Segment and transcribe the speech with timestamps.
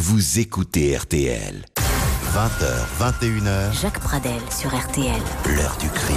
[0.00, 1.62] vous écoutez RTL.
[2.34, 5.20] 20h, 21h, Jacques Pradel sur RTL.
[5.44, 6.16] l'heure du crime.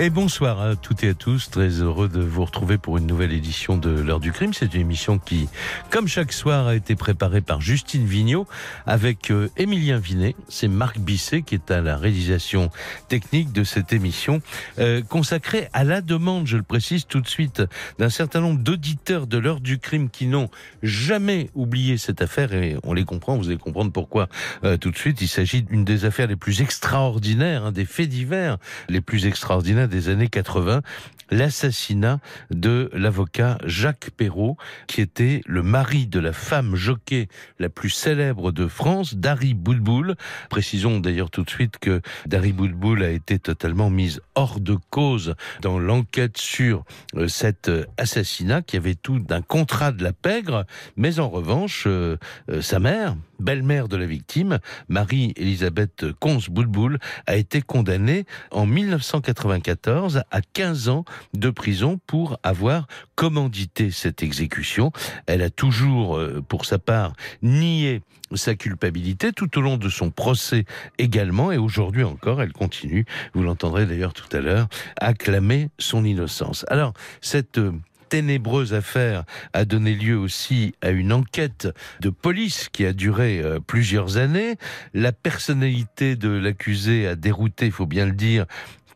[0.00, 3.32] Et bonsoir à toutes et à tous, très heureux de vous retrouver pour une nouvelle
[3.32, 4.54] édition de l'heure du crime.
[4.54, 5.48] C'est une émission qui,
[5.90, 8.46] comme chaque soir, a été préparée par Justine Vignot
[8.86, 10.36] avec euh, Émilien Vinet.
[10.48, 12.70] C'est Marc Bisset qui est à la réalisation
[13.08, 14.40] technique de cette émission
[14.78, 17.64] euh, consacrée à la demande, je le précise tout de suite,
[17.98, 20.48] d'un certain nombre d'auditeurs de l'heure du crime qui n'ont
[20.84, 24.28] jamais oublié cette affaire et on les comprend, vous allez comprendre pourquoi
[24.62, 25.20] euh, tout de suite.
[25.22, 28.58] Il s'agit d'une des affaires les plus extraordinaires, hein, des faits divers
[28.88, 30.82] les plus extraordinaires des années 80,
[31.30, 32.20] l'assassinat
[32.50, 34.56] de l'avocat Jacques Perrault,
[34.86, 37.28] qui était le mari de la femme jockey
[37.58, 40.16] la plus célèbre de France, Dari Boudboul.
[40.50, 45.34] Précisons d'ailleurs tout de suite que Dari Boudboul a été totalement mise hors de cause
[45.60, 46.84] dans l'enquête sur
[47.16, 50.64] euh, cet euh, assassinat qui avait tout d'un contrat de la pègre,
[50.96, 52.16] mais en revanche, euh,
[52.60, 60.88] sa mère, belle-mère de la victime, Marie-Elisabeth Cons-Boulboul, a été condamnée en 1994 à 15
[60.88, 64.92] ans de prison pour avoir commandité cette exécution.
[65.26, 68.02] Elle a toujours, euh, pour sa part, nié
[68.34, 70.64] sa culpabilité tout au long de son procès
[70.98, 74.68] également et aujourd'hui encore elle continue, vous l'entendrez d'ailleurs tout à l'heure,
[75.00, 76.64] à clamer son innocence.
[76.68, 77.72] Alors cette euh,
[78.08, 81.68] ténébreuse affaire a donné lieu aussi à une enquête
[82.00, 84.56] de police qui a duré euh, plusieurs années.
[84.94, 88.46] La personnalité de l'accusé a dérouté, faut bien le dire,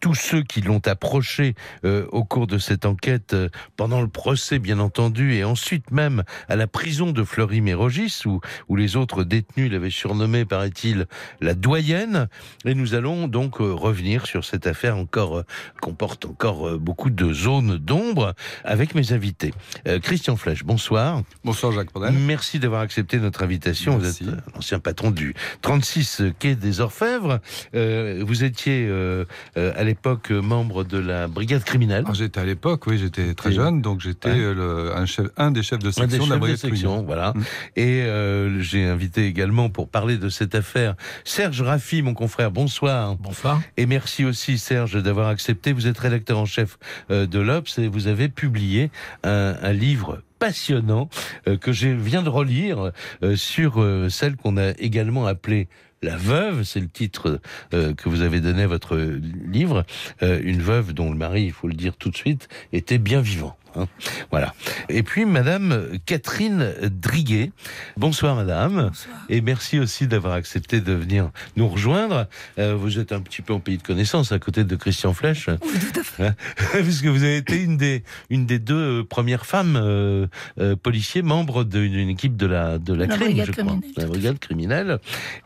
[0.02, 4.58] tous ceux qui l'ont approché euh, au cours de cette enquête, euh, pendant le procès
[4.58, 9.70] bien entendu, et ensuite même à la prison de Fleury-Mérogis, où, où les autres détenus
[9.70, 11.06] l'avaient surnommé, paraît-il,
[11.40, 12.28] la doyenne.
[12.66, 15.46] Et nous allons donc euh, revenir sur cette affaire encore euh,
[15.80, 19.52] comporte encore euh, beaucoup de zones d'ombre avec mes invités.
[19.86, 21.22] Euh, Christian Flech, bonsoir.
[21.44, 22.14] Bonsoir Jacques Pradel.
[22.14, 23.98] Merci d'avoir accepté notre invitation.
[23.98, 24.24] Merci.
[24.24, 27.40] Vous êtes l'ancien patron du 36 quai des Orfèvres.
[27.74, 29.24] Euh, vous étiez euh,
[29.56, 32.04] euh, à l'époque euh, membre de la brigade criminelle.
[32.04, 34.36] Alors, J'étais à l'époque, oui, j'étais très Et- jeune, donc j'étais Ouais.
[34.40, 37.06] euh, un, chef, un des chefs de section de la chefs de brigade section, criminelle.
[37.06, 37.32] voilà.
[37.34, 37.42] Mm.
[37.76, 40.94] Et euh, j'ai invité également pour parler de cette affaire
[41.24, 42.50] Serge Raffi, mon confrère.
[42.50, 43.16] Bonsoir.
[43.16, 43.60] Bonsoir.
[43.76, 45.72] Et merci aussi Serge d'avoir accepté.
[45.72, 46.78] Vous êtes rédacteur en chef
[47.10, 48.90] de l'Obs et vous avez publié
[49.24, 51.08] un, un livre passionnant
[51.46, 52.90] euh, que je viens de relire
[53.22, 55.68] euh, sur euh, celle qu'on a également appelée
[56.02, 57.40] la veuve, c'est le titre
[57.74, 59.84] euh, que vous avez donné à votre livre,
[60.22, 63.20] Euh, une veuve dont le mari, il faut le dire tout de suite, était bien
[63.20, 63.56] vivant.
[63.76, 63.86] Hein.
[64.30, 64.54] Voilà.
[64.88, 67.52] Et puis Madame Catherine Driguet.
[67.96, 68.90] Bonsoir Madame.
[69.28, 72.26] Et merci aussi d'avoir accepté de venir nous rejoindre.
[72.58, 75.48] Euh, vous êtes un petit peu en pays de connaissance à côté de Christian Flech.
[75.48, 75.56] Oui,
[75.92, 76.32] tout à fait.
[76.82, 80.26] Puisque vous avez été une des, une des deux euh, premières femmes euh,
[80.60, 83.64] euh, policiers membres d'une équipe de la, de la, La crime, brigade je crois.
[83.64, 84.98] criminelle, La brigade criminelle.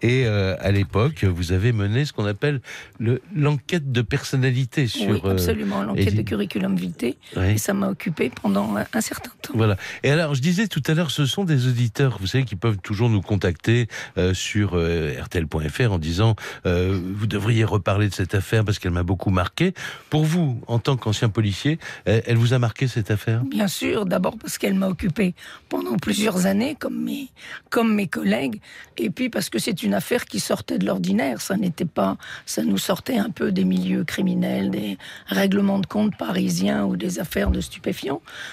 [0.02, 2.60] Et à l'époque, vous avez mené ce qu'on appelle
[2.98, 5.08] le- l'enquête de personnalité sur.
[5.24, 5.82] oui, absolument.
[5.82, 7.14] L'enquête de curriculum vitae.
[7.36, 9.52] Et ça m'a occupé pendant un, certain temps.
[9.54, 9.76] Voilà.
[10.02, 12.78] Et alors, je disais tout à l'heure, ce sont des auditeurs, vous savez, qui peuvent
[12.78, 13.88] toujours nous contacter
[14.18, 18.92] euh, sur euh, rtl.fr en disant euh, vous devriez reparler de cette affaire parce qu'elle
[18.92, 19.74] m'a beaucoup marqué.
[20.10, 21.78] Pour vous, en tant qu'ancien policier,
[22.08, 23.42] euh, elle vous a marqué cette affaire?
[23.44, 25.34] Bien sûr, d'abord parce qu'elle m'a occupé
[25.68, 27.28] pendant plusieurs années, comme mes,
[27.70, 28.60] comme mes collègues,
[28.96, 31.40] et puis parce que c'est une affaire qui sortait de l'ordinaire.
[31.40, 32.16] Ça n'était pas,
[32.46, 37.18] ça nous sortait un peu des milieux criminels, des règlements de compte parisiens ou des
[37.18, 38.05] affaires de stupéfiants.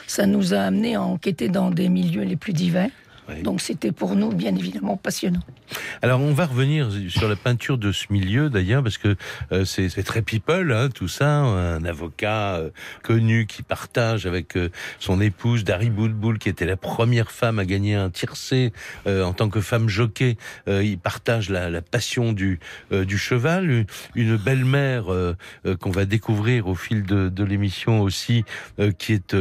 [0.07, 2.89] Ça nous a amené à enquêter dans des milieux les plus divers.
[3.29, 3.41] Oui.
[3.41, 5.41] Donc c'était pour nous bien évidemment passionnant.
[6.01, 9.15] Alors, on va revenir sur la peinture de ce milieu, d'ailleurs, parce que
[9.51, 11.37] euh, c'est très people, hein, tout ça.
[11.37, 12.69] Un avocat euh,
[13.01, 14.69] connu qui partage avec euh,
[14.99, 18.73] son épouse, Dari Boudboul, qui était la première femme à gagner un tiercé
[19.05, 20.37] en tant que femme jockey.
[20.67, 22.59] Il partage la, la passion du,
[22.91, 23.69] du cheval.
[23.69, 23.85] Une,
[24.15, 25.05] une belle-mère
[25.79, 28.43] qu'on va découvrir au fil de, de l'émission aussi,
[28.97, 29.35] qui est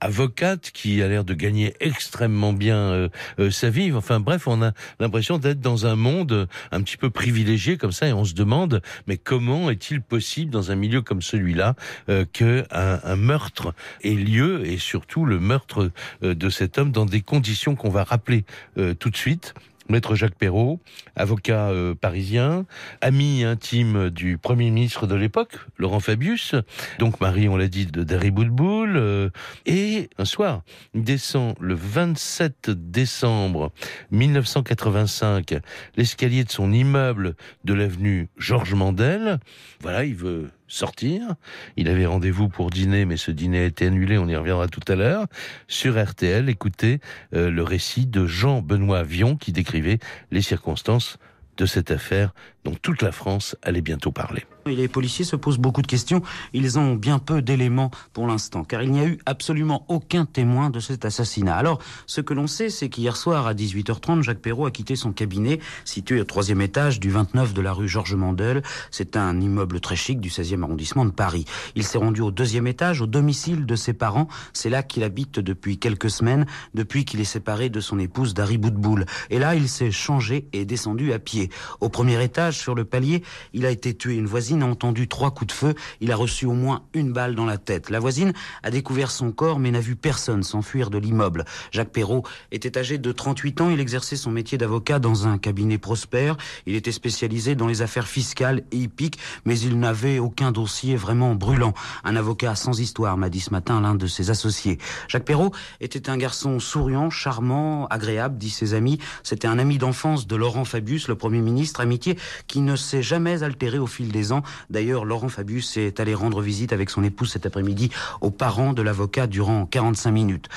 [0.00, 3.92] avocate, qui a l'air de gagner extrêmement bien euh, euh, sa vie.
[3.92, 7.92] Enfin bref, on a l'impression d'être dans un monde euh, un petit peu privilégié comme
[7.92, 11.74] ça et on se demande mais comment est-il possible dans un milieu comme celui-là
[12.08, 15.90] euh, que un, un meurtre ait lieu et surtout le meurtre
[16.22, 18.44] euh, de cet homme dans des conditions qu'on va rappeler
[18.78, 19.54] euh, tout de suite.
[19.92, 20.80] Maître Jacques Perrault,
[21.16, 22.64] avocat euh, parisien,
[23.02, 26.54] ami intime du Premier ministre de l'époque, Laurent Fabius,
[26.98, 29.28] donc mari, on l'a dit, de Dari Boudboul, euh,
[29.66, 30.62] et un soir,
[30.94, 33.70] il descend le 27 décembre
[34.12, 35.56] 1985
[35.98, 39.40] l'escalier de son immeuble de l'avenue Georges Mandel.
[39.82, 41.34] Voilà, il veut sortir.
[41.76, 44.80] Il avait rendez-vous pour dîner, mais ce dîner a été annulé, on y reviendra tout
[44.88, 45.26] à l'heure.
[45.68, 47.00] Sur RTL, écoutez
[47.34, 49.98] euh, le récit de Jean-Benoît Vion qui décrivait
[50.30, 51.18] les circonstances
[51.56, 52.32] de cette affaire
[52.64, 54.44] dont toute la France allait bientôt parler.
[54.66, 56.22] Les policiers se posent beaucoup de questions.
[56.52, 60.70] Ils ont bien peu d'éléments pour l'instant, car il n'y a eu absolument aucun témoin
[60.70, 61.56] de cet assassinat.
[61.56, 65.12] Alors, ce que l'on sait, c'est qu'hier soir à 18h30, Jacques Perrault a quitté son
[65.12, 68.62] cabinet, situé au troisième étage du 29 de la rue Georges Mandel.
[68.90, 71.44] C'est un immeuble très chic du 16e arrondissement de Paris.
[71.74, 74.28] Il s'est rendu au deuxième étage, au domicile de ses parents.
[74.52, 78.58] C'est là qu'il habite depuis quelques semaines, depuis qu'il est séparé de son épouse Dari
[78.58, 79.06] Boudboul.
[79.30, 81.50] Et là, il s'est changé et descendu à pied.
[81.80, 83.22] Au premier étage, sur le palier,
[83.52, 84.16] il a été tué.
[84.16, 85.74] Une voisine a entendu trois coups de feu.
[86.00, 87.88] Il a reçu au moins une balle dans la tête.
[87.88, 88.32] La voisine
[88.62, 91.44] a découvert son corps mais n'a vu personne s'enfuir de l'immeuble.
[91.70, 93.70] Jacques Perrault était âgé de 38 ans.
[93.70, 96.36] Il exerçait son métier d'avocat dans un cabinet prospère.
[96.66, 101.34] Il était spécialisé dans les affaires fiscales et hippiques, mais il n'avait aucun dossier vraiment
[101.34, 101.72] brûlant.
[102.04, 104.78] Un avocat sans histoire, m'a dit ce matin l'un de ses associés.
[105.08, 108.98] Jacques Perrault était un garçon souriant, charmant, agréable, dit ses amis.
[109.22, 113.42] C'était un ami d'enfance de Laurent Fabius, le Premier ministre, amitié qui ne s'est jamais
[113.42, 114.41] altérée au fil des ans.
[114.70, 117.90] D'ailleurs, Laurent Fabius est allé rendre visite avec son épouse cet après-midi
[118.20, 120.48] aux parents de l'avocat durant 45 minutes.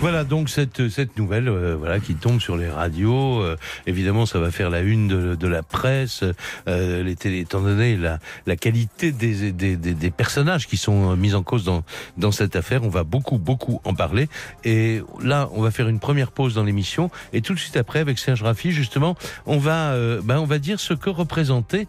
[0.00, 3.42] Voilà donc cette cette nouvelle euh, voilà qui tombe sur les radios.
[3.42, 3.56] Euh,
[3.86, 6.24] évidemment, ça va faire la une de, de la presse.
[6.68, 11.14] Euh, les télé, étant donné la la qualité des, des, des, des personnages qui sont
[11.16, 11.84] mis en cause dans
[12.16, 14.30] dans cette affaire, on va beaucoup beaucoup en parler.
[14.64, 17.98] Et là, on va faire une première pause dans l'émission et tout de suite après
[17.98, 21.86] avec Serge Raffi justement, on va euh, ben on va dire ce que représentait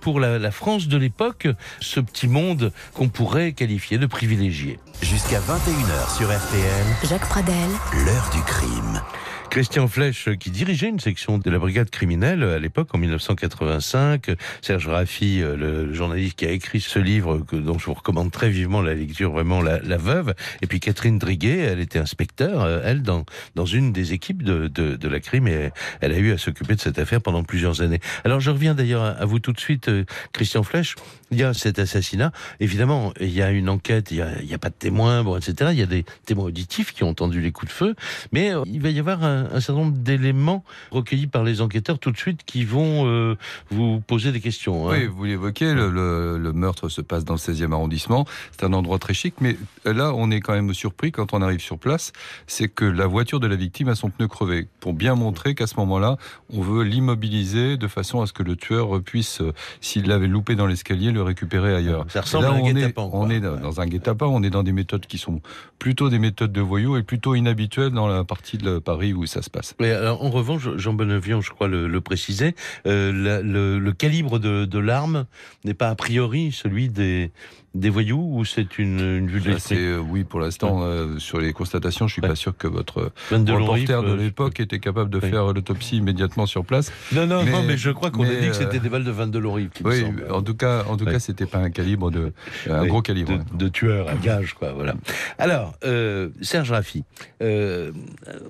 [0.00, 1.48] pour la, la France de l'époque
[1.80, 4.78] ce petit monde qu'on pourrait qualifier de privilégié.
[5.02, 6.86] Jusqu'à 21h sur RTL.
[7.08, 7.47] Jacques Pradel.
[7.48, 9.02] L'heure du crime.
[9.50, 14.30] Christian Flech, qui dirigeait une section de la brigade criminelle à l'époque, en 1985.
[14.62, 18.50] Serge Raffi, le journaliste qui a écrit ce livre, que, dont je vous recommande très
[18.50, 20.34] vivement la lecture, vraiment la, veuve.
[20.62, 23.24] Et puis Catherine Driguet, elle était inspecteur, elle, dans,
[23.54, 26.80] dans une des équipes de, de, la crime, et elle a eu à s'occuper de
[26.80, 28.00] cette affaire pendant plusieurs années.
[28.24, 29.90] Alors je reviens d'ailleurs à vous tout de suite,
[30.32, 30.94] Christian Flech.
[31.30, 32.32] Il y a cet assassinat.
[32.60, 35.70] Évidemment, il y a une enquête, il n'y a, a pas de témoins, bon, etc.
[35.72, 37.94] Il y a des témoins auditifs qui ont entendu les coups de feu,
[38.32, 42.10] mais il va y avoir un, un certain nombre d'éléments recueillis par les enquêteurs tout
[42.10, 43.36] de suite qui vont euh,
[43.70, 44.88] vous poser des questions.
[44.88, 44.96] Hein.
[44.98, 48.26] Oui, vous l'évoquez, le, le, le, meurtre se passe dans le 16e arrondissement.
[48.52, 51.60] C'est un endroit très chic, mais là, on est quand même surpris quand on arrive
[51.60, 52.12] sur place.
[52.46, 54.68] C'est que la voiture de la victime a son pneu crevé.
[54.80, 56.16] Pour bien montrer qu'à ce moment-là,
[56.52, 60.54] on veut l'immobiliser de façon à ce que le tueur puisse, euh, s'il l'avait loupé
[60.54, 62.06] dans l'escalier, le récupérer ailleurs.
[62.08, 64.62] Ça ressemble là, à un on est, on est dans un guet-apens, on est dans
[64.62, 65.40] des méthodes qui sont
[65.78, 69.42] plutôt des méthodes de voyous et plutôt inhabituelles dans la partie de Paris où ça
[69.42, 69.74] se passe.
[69.80, 72.54] Alors, en revanche, Jean Benevion, je crois le, préciser,
[72.86, 75.26] euh, le, calibre de l'arme
[75.64, 77.30] n'est pas a priori celui des,
[77.74, 80.86] des voyous ou c'est une, une vue de l'esprit euh, Oui, pour l'instant, ouais.
[80.86, 82.28] euh, sur les constatations, je suis ouais.
[82.28, 86.64] pas sûr que votre de reporter de l'époque était capable de faire l'autopsie immédiatement sur
[86.64, 86.92] place.
[87.12, 89.10] Non, non, mais, non, mais je crois qu'on a dit que c'était des balles de
[89.10, 89.70] 22 lorives.
[89.84, 92.32] Oui, en tout cas, en tout cas, c'était pas un calibre de,
[92.68, 93.38] un gros calibre.
[93.52, 94.94] De, de, tueur à gage, quoi, voilà.
[95.38, 97.04] Alors, euh, Serge Raffi,
[97.42, 97.92] euh,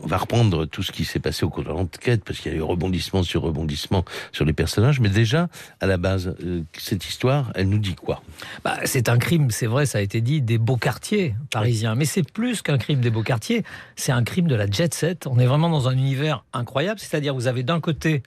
[0.03, 2.55] on va reprendre tout ce qui s'est passé au cours de l'enquête parce qu'il y
[2.55, 5.49] a eu rebondissement sur rebondissement sur les personnages, mais déjà,
[5.81, 8.23] à la base, euh, cette histoire, elle nous dit quoi?
[8.65, 11.95] Bah, C'est un crime, c'est vrai, ça a été dit, des beaux quartiers parisiens.
[11.95, 13.65] Mais c'est plus qu'un crime des beaux quartiers,
[13.97, 15.27] c'est un crime de la jet set.
[15.27, 18.23] On est vraiment dans un univers incroyable, c'est-à-dire vous avez d'un côté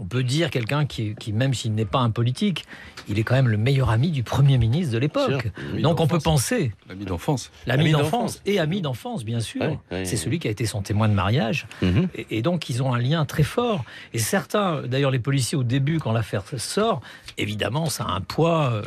[0.00, 2.64] on peut dire quelqu'un qui, qui, même s'il n'est pas un politique,
[3.08, 5.48] il est quand même le meilleur ami du Premier ministre de l'époque.
[5.82, 6.72] Donc on peut penser...
[6.88, 7.50] L'ami d'enfance.
[7.66, 9.60] L'ami d'enfance et ami d'enfance, bien sûr.
[9.60, 10.16] Ouais, ouais, c'est ouais.
[10.16, 11.66] celui qui a été son témoin de mariage.
[11.82, 12.08] Mm -hmm.
[12.14, 13.84] et, et, donc ils ont un lien très fort.
[14.14, 17.00] Et certains, d'ailleurs les policiers au début, quand l'affaire sort,
[17.36, 18.82] évidemment ça a un poids euh,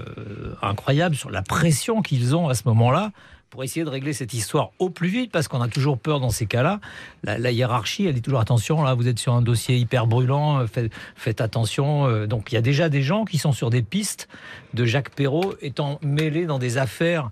[0.62, 3.12] incroyable sur la pression qu'ils ont à ce moment-là
[3.54, 6.32] pour essayer de régler cette histoire au plus vite, parce qu'on a toujours peur dans
[6.32, 6.80] ces cas-là.
[7.22, 10.90] La, hiérarchie, elle dit toujours attention, là, vous êtes sur un dossier hyper brûlant, euh,
[11.16, 12.08] faites, attention.
[12.08, 14.28] Euh, donc, il y a déjà des gens qui sont sur des pistes
[14.74, 17.30] de Jacques Perrault étant mêlés dans des affaires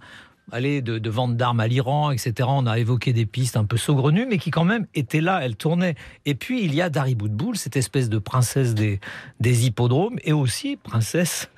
[0.52, 2.48] aller de, de vente d'armes à l'Iran, etc.
[2.48, 5.56] On a évoqué des pistes un peu saugrenues, mais qui quand même étaient là, elles
[5.56, 5.96] tournaient.
[6.26, 9.00] Et puis il y a Dari Boudboul, cette espèce de princesse des,
[9.40, 11.50] des hippodromes, et aussi princesse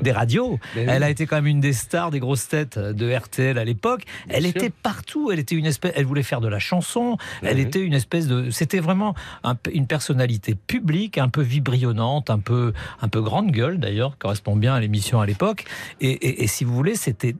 [0.00, 0.58] des radios.
[0.76, 1.04] Mais elle oui.
[1.04, 4.02] a été quand même une des stars des grosses têtes de RTL à l'époque.
[4.28, 4.56] Elle sûr.
[4.56, 5.30] était partout.
[5.30, 5.92] Elle était une espèce.
[5.94, 7.16] Elle voulait faire de la chanson.
[7.42, 7.62] Mais elle oui.
[7.62, 8.50] était une espèce de.
[8.50, 13.78] C'était vraiment un, une personnalité publique, un peu vibrionnante, un peu un peu grande gueule
[13.78, 15.64] d'ailleurs, correspond bien à l'émission à l'époque.
[16.00, 17.36] Et, et, et, si vous voulez, c'était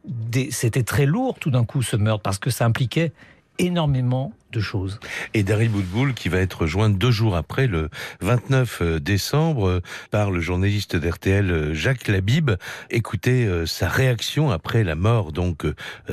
[0.50, 3.12] c'était très lourd tout d'un coup ce meurtre parce que ça impliquait
[3.58, 5.00] énormément de choses.
[5.32, 7.88] Et Daryl Boudboul qui va être rejoint deux jours après, le
[8.20, 12.52] 29 euh, décembre, euh, par le journaliste d'RTL euh, Jacques Labib.
[12.90, 15.64] Écoutez sa réaction après la mort, donc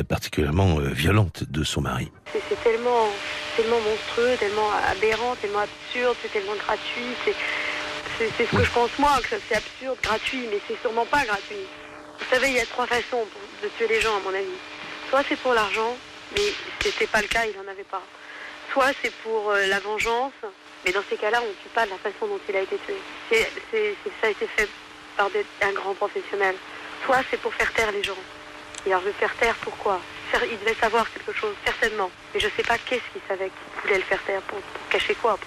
[0.08, 2.12] particulièrement violente de son mari.
[2.32, 3.08] C'est tellement,
[3.56, 7.16] tellement monstrueux, tellement aberrant, tellement absurde, c'est tellement gratuit.
[7.25, 11.66] C'est ce que je pense moi, que c'est absurde, gratuit, mais c'est sûrement pas gratuit.
[12.20, 13.25] Vous savez, il y a trois façons
[13.62, 14.58] de tuer les gens, à mon avis.
[15.10, 15.96] Soit c'est pour l'argent,
[16.36, 18.01] mais c'était pas le cas, il n'en avait pas.
[18.72, 20.34] Soit c'est pour euh, la vengeance,
[20.86, 22.77] mais dans ces cas-là, on ne tue pas de la façon dont il a été
[22.86, 22.96] tué.
[23.30, 24.70] C'est, ça a été fait
[25.18, 25.30] par
[25.62, 26.56] un grand professionnel.
[27.06, 28.18] Soit c'est pour faire taire les gens.
[28.86, 30.00] Et alors, veux faire taire, pourquoi?
[30.34, 32.10] Il devait savoir quelque chose, certainement.
[32.34, 34.41] Mais je ne sais pas qu'est-ce qu'il savait qu'il voulait le faire taire.
[34.44, 35.38] Pour, cacher quoi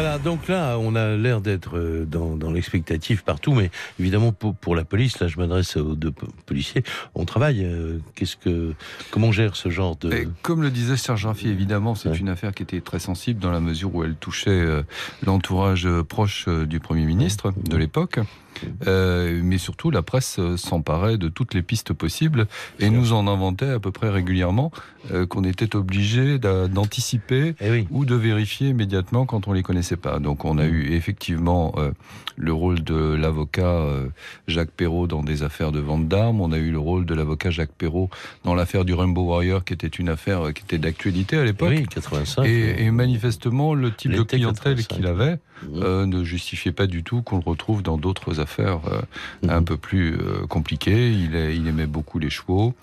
[0.00, 4.54] voilà, donc là, on a l'air d'être euh, dans, dans l'expectative partout, mais évidemment pour,
[4.54, 6.12] pour la police, là, je m'adresse aux deux
[6.46, 6.84] policiers.
[7.16, 7.64] On travaille.
[7.64, 8.74] Euh, qu'est-ce que,
[9.10, 12.54] comment on gère ce genre de Comme le disait Serge Raffi, évidemment, c'est une affaire
[12.54, 14.82] qui était très sensible dans la mesure où elle touchait euh,
[15.26, 18.20] l'entourage proche du Premier ministre de l'époque.
[18.86, 22.46] Euh, mais surtout, la presse euh, s'emparait de toutes les pistes possibles
[22.78, 24.72] et nous en inventait à peu près régulièrement
[25.12, 30.18] euh, qu'on était obligé d'anticiper eh ou de vérifier immédiatement quand on les connaissait pas.
[30.18, 31.74] Donc, on a eu effectivement
[32.36, 33.84] le rôle de l'avocat
[34.46, 36.40] Jacques Perrault dans des affaires de vente d'armes.
[36.40, 38.10] On a eu le rôle de l'avocat Jacques Perrault
[38.44, 41.70] dans l'affaire du Rainbow Warrior, qui était une affaire qui était d'actualité à l'époque.
[41.70, 42.44] Oui, 85.
[42.44, 46.04] Et, et, manifestement, le type de clientèle qu'il avait mm.
[46.04, 49.02] ne justifiait pas du tout qu'on le retrouve dans d'autres affaires euh,
[49.42, 49.50] mhm.
[49.50, 51.10] un peu plus euh, compliquée.
[51.10, 52.74] Il, il, aimait beaucoup les chevaux.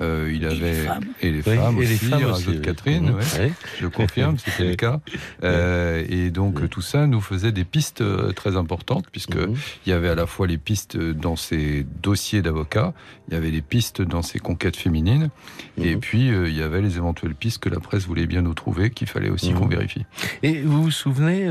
[0.00, 0.86] Euh, il avait
[1.20, 3.52] et les femmes, et les femmes aussi, les Catherine, mhm.
[3.80, 5.00] je confirme, c'était le cas.
[5.42, 8.02] et donc tout ça nous faisait des pistes
[8.34, 9.54] très importantes puisque mhm.
[9.86, 12.94] il y avait à la fois les pistes dans ses dossiers d'avocats,
[13.28, 15.30] il y avait les pistes dans ses conquêtes féminines,
[15.76, 18.90] et puis il y avait les éventuelles pistes que la presse voulait bien nous trouver
[18.90, 20.04] qu'il fallait aussi qu'on vérifie.
[20.42, 21.48] Et vous vous souvenez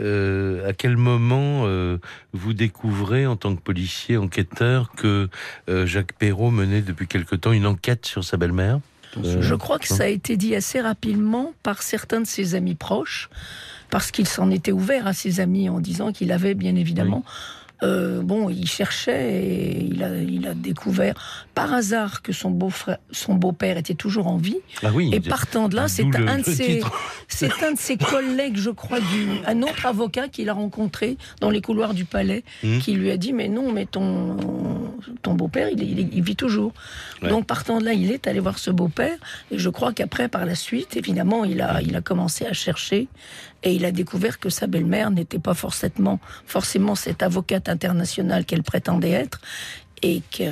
[0.00, 1.98] euh, à quel moment euh,
[2.32, 5.28] vous découvrez en tant que policier enquêteur que
[5.68, 8.80] euh, Jacques Perrault menait depuis quelque temps une enquête sur sa belle-mère
[9.22, 13.28] Je crois que ça a été dit assez rapidement par certains de ses amis proches,
[13.90, 17.24] parce qu'il s'en était ouvert à ses amis en disant qu'il avait bien évidemment...
[17.82, 22.98] Euh, bon, il cherchait et il a, il a découvert par hasard que son beau-frère,
[23.10, 24.58] son beau-père était toujours en vie.
[24.82, 26.82] Ah oui, et partant de là, c'est un de ses,
[27.28, 31.50] c'est un de ses collègues, je crois, du, un autre avocat qu'il a rencontré dans
[31.50, 32.78] les couloirs du palais, hmm.
[32.78, 34.36] qui lui a dit mais non, mais ton
[35.22, 36.72] ton beau-père, il, il, vit toujours.
[37.22, 39.16] Donc partant de là, il est allé voir ce beau-père
[39.50, 43.08] et je crois qu'après, par la suite, évidemment, il a il a commencé à chercher
[43.62, 48.62] et il a découvert que sa belle-mère n'était pas forcément, forcément cette avocate internationale qu'elle
[48.62, 49.40] prétendait être,
[50.02, 50.44] et que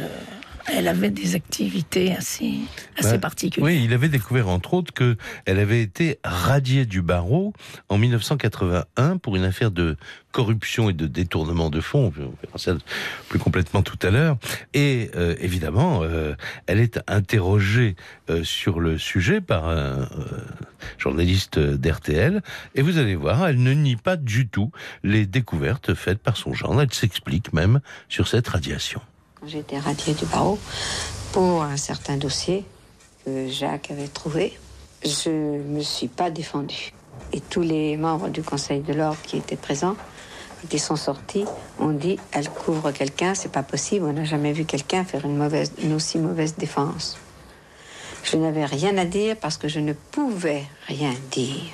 [0.66, 2.54] elle avait des activités assez,
[2.96, 3.64] assez bah, particulières.
[3.64, 7.52] Oui, il avait découvert entre autres qu'elle avait été radiée du barreau
[7.88, 9.96] en 1981 pour une affaire de
[10.32, 12.06] corruption et de détournement de fonds.
[12.06, 12.74] On verra ça
[13.28, 14.36] plus complètement tout à l'heure.
[14.74, 16.34] Et euh, évidemment, euh,
[16.66, 17.96] elle est interrogée
[18.28, 20.08] euh, sur le sujet par un
[20.98, 22.42] journaliste d'RTL.
[22.74, 24.70] Et vous allez voir, elle ne nie pas du tout
[25.02, 26.80] les découvertes faites par son genre.
[26.80, 29.00] Elle s'explique même sur cette radiation.
[29.46, 30.58] J'ai été radiée du barreau
[31.32, 32.64] pour un certain dossier
[33.24, 34.58] que Jacques avait trouvé.
[35.02, 36.92] Je ne me suis pas défendue.
[37.32, 39.96] Et tous les membres du Conseil de l'ordre qui étaient présents,
[40.60, 41.46] quand ils sont sortis,
[41.78, 45.94] ont dit elle couvre quelqu'un, c'est pas possible, on n'a jamais vu quelqu'un faire une
[45.94, 47.16] aussi mauvaise défense.
[48.22, 51.72] Je n'avais rien à dire parce que je ne pouvais rien dire.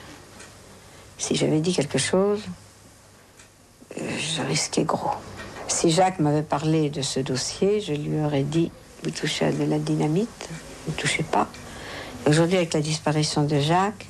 [1.18, 2.42] Si j'avais dit quelque chose,
[3.98, 5.10] euh, je risquais gros.
[5.76, 9.62] Si Jacques m'avait parlé de ce dossier, je lui aurais dit Vous touchez à de
[9.64, 10.48] la dynamite,
[10.88, 11.48] ne touchez pas.
[12.26, 14.06] Aujourd'hui, avec la disparition de Jacques,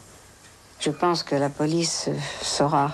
[0.79, 2.09] je pense que la police
[2.41, 2.93] saura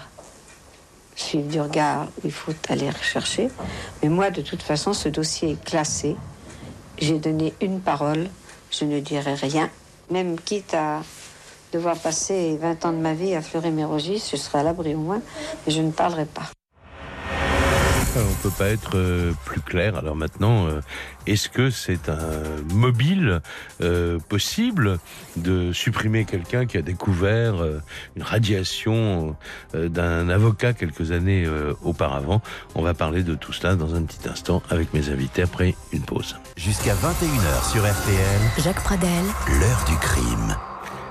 [1.14, 3.50] suivre du regard où il faut aller rechercher.
[4.02, 6.16] Mais moi, de toute façon, ce dossier est classé.
[6.96, 8.30] J'ai donné une parole,
[8.70, 9.68] je ne dirai rien.
[10.10, 11.02] Même quitte à
[11.74, 15.20] devoir passer 20 ans de ma vie à Fleury-Mérogis, je serai à l'abri au moins,
[15.66, 16.50] mais je ne parlerai pas.
[18.14, 19.96] On ne peut pas être euh, plus clair.
[19.96, 20.80] Alors maintenant, euh,
[21.26, 22.18] est-ce que c'est un
[22.72, 23.40] mobile
[23.80, 24.98] euh, possible
[25.36, 27.54] de supprimer quelqu'un qui a découvert
[28.16, 29.36] une radiation
[29.72, 31.46] d'un avocat quelques années
[31.82, 32.42] auparavant?
[32.74, 36.02] On va parler de tout cela dans un petit instant avec mes invités après une
[36.02, 36.36] pause.
[36.56, 38.40] Jusqu'à 21h sur RTL.
[38.58, 39.24] Jacques Pradel.
[39.48, 40.56] L'heure du crime.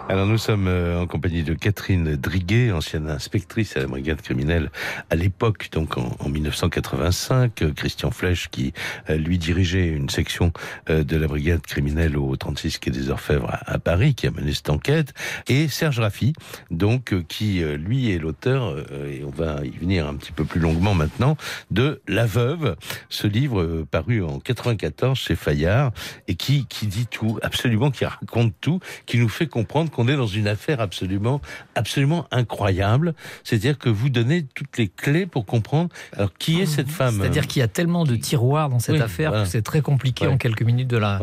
[0.09, 4.71] Alors nous sommes euh, en compagnie de Catherine Driguet, ancienne inspectrice à la brigade criminelle
[5.09, 7.61] à l'époque, donc en, 1985.
[7.61, 8.73] Euh, Christian Flech qui
[9.09, 10.51] euh, lui dirigeait une section
[10.87, 14.69] de la brigade criminelle au 36 quai des Orfèvres à, Paris, qui a mené cette
[14.69, 15.13] enquête.
[15.47, 16.33] Et Serge Raffi,
[16.69, 18.77] donc qui lui est l'auteur,
[19.07, 21.37] et on va y venir un petit peu plus longuement maintenant,
[21.69, 22.75] de La Veuve,
[23.09, 25.91] ce livre paru en 94 chez Fayard
[26.27, 30.15] et qui, qui dit tout, absolument, qui raconte tout, qui nous fait comprendre on est
[30.15, 31.41] dans une affaire absolument,
[31.75, 33.13] absolument incroyable.
[33.43, 37.19] C'est-à-dire que vous donnez toutes les clés pour comprendre alors qui est cette femme.
[37.19, 40.37] C'est-à-dire qu'il y a tellement de tiroirs dans cette affaire que c'est très compliqué en
[40.37, 41.19] quelques minutes de la,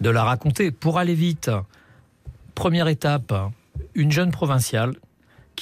[0.00, 0.70] de la raconter.
[0.70, 1.50] Pour aller vite,
[2.54, 3.34] première étape,
[3.94, 4.94] une jeune provinciale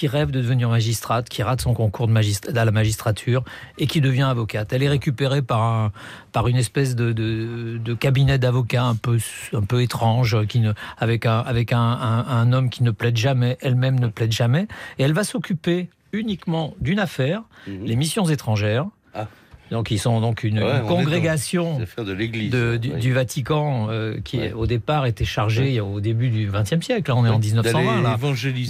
[0.01, 3.45] qui rêve de devenir magistrate, qui rate son concours de à la magistrature
[3.77, 4.73] et qui devient avocate.
[4.73, 5.93] Elle est récupérée par, un,
[6.33, 9.19] par une espèce de, de, cabinet d'avocats un peu,
[9.53, 13.59] un peu étrange, qui ne, avec, un, avec un, un, homme qui ne plaide jamais,
[13.61, 17.85] elle-même ne plaide jamais, et elle va s'occuper uniquement d'une affaire, mhm.
[17.85, 18.87] les missions étrangères.
[19.13, 19.27] Ah.
[19.71, 25.81] Donc ils sont donc une, congrégation de du, Vatican euh, qui au départ était chargée
[25.81, 27.11] au début du XXe siècle.
[27.11, 28.03] Là, on est en 1920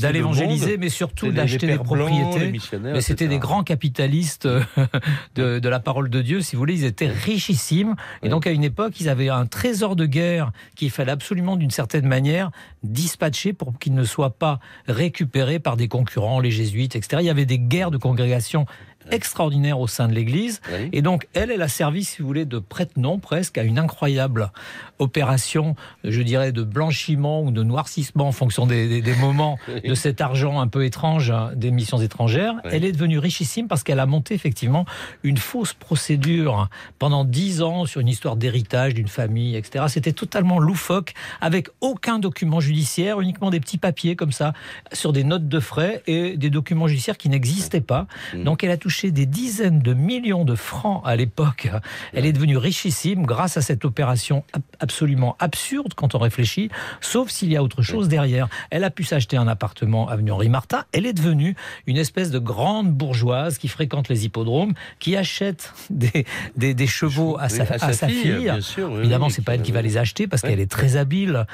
[0.00, 2.52] d'aller évangéliser, mais surtout d'acheter des propriétés.
[2.82, 4.62] mais c'était des grands capitalistes euh,
[5.34, 6.74] de, de, la parole de Dieu, si vous voulez.
[6.74, 10.90] Ils étaient richissimes et donc à une époque ils avaient un trésor de guerre qu'il
[10.90, 12.50] fallait absolument d'une certaine manière
[12.82, 17.18] dispatcher pour qu'il ne soit pas récupéré par des concurrents, les jésuites, etc.
[17.20, 18.66] Il y avait des guerres de congrégation
[19.10, 20.60] extraordinaire au sein de l'Église.
[20.92, 24.50] Et donc, elle, elle a servi, si vous voulez, de prête-nom presque à une incroyable
[24.98, 30.60] opération, je dirais, de blanchiment ou de noircissement en fonction des, moments de cet argent
[30.60, 32.54] un peu étrange hein, des missions étrangères.
[32.64, 34.84] Elle est devenue richissime parce qu'elle a monté effectivement
[35.22, 39.86] une fausse procédure pendant dix ans sur une histoire d'héritage d'une famille, etc.
[39.88, 44.52] C'était totalement loufoque, avec aucun document judiciaire, uniquement des petits papiers comme ça,
[44.92, 48.06] sur des notes de frais et des documents judiciaires qui n'existaient pas.
[48.34, 48.44] Mmh.
[48.44, 51.70] Donc elle a touché des dizaines de millions de francs à l'époque.
[52.12, 54.44] Elle est devenue richissime grâce à cette opération
[54.78, 58.48] absolument absurde quand on réfléchit, sauf s'il y a autre chose derrière.
[58.70, 60.84] Elle a pu s'acheter un appartement avenue Henri Martin.
[60.92, 66.26] Elle est devenue une espèce de grande bourgeoise qui fréquente les hippodromes, qui achète des,
[66.56, 68.52] des, chevaux à sa, à sa fille.
[68.98, 71.46] Évidemment, c'est pas elle qui va les acheter parce qu'elle est très habile.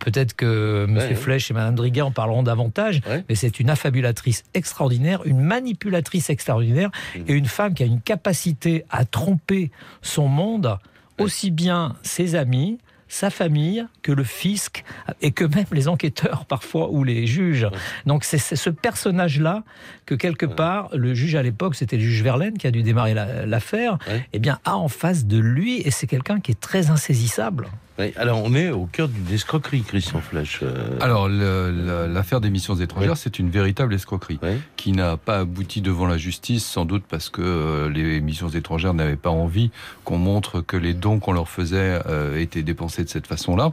[0.00, 1.16] Peut-être que M.
[1.16, 6.75] Flech et Mme Driguet en parleront davantage, mais c'est une affabulatrice extraordinaire, une manipulatrice extraordinaire
[6.84, 7.20] mmh.
[7.28, 9.70] et une femme qui a une capacité à tromper
[10.02, 10.78] son monde
[11.18, 14.84] aussi bien ses amis, sa famille que le fisc
[15.20, 17.68] et que même les enquêteurs parfois ou les juges.
[18.04, 19.62] Donc c'est ce personnage-là
[20.06, 23.14] que quelque part le juge à l'époque, c'était le juge Verlaine qui a dû démarrer
[23.14, 23.98] l'affaire,
[24.32, 27.68] eh bien a en face de lui et c'est quelqu'un qui est très insaisissable
[28.16, 30.60] alors on est au cœur d'une escroquerie, Christian Flech.
[30.62, 30.98] Euh.
[31.00, 34.38] Alors l'affaire des missions étrangères, c'est une véritable escroquerie
[34.76, 38.94] qui n'a pas abouti devant la justice, sans doute parce que euh, les missions étrangères
[38.94, 39.70] n'avaient pas envie
[40.04, 43.72] qu'on montre que les dons qu'on leur faisait euh, étaient dépensés de cette façon-là.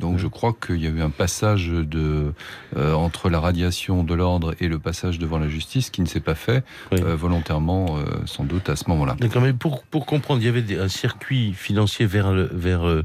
[0.00, 2.32] Donc je crois qu'il y a eu un passage de
[2.76, 6.34] entre la radiation de l'ordre et le passage devant la justice qui ne s'est pas
[6.34, 9.16] fait volontairement, sans doute à ce moment-là.
[9.18, 13.02] D'accord, mais pour pour comprendre, il y avait un circuit financier vers vers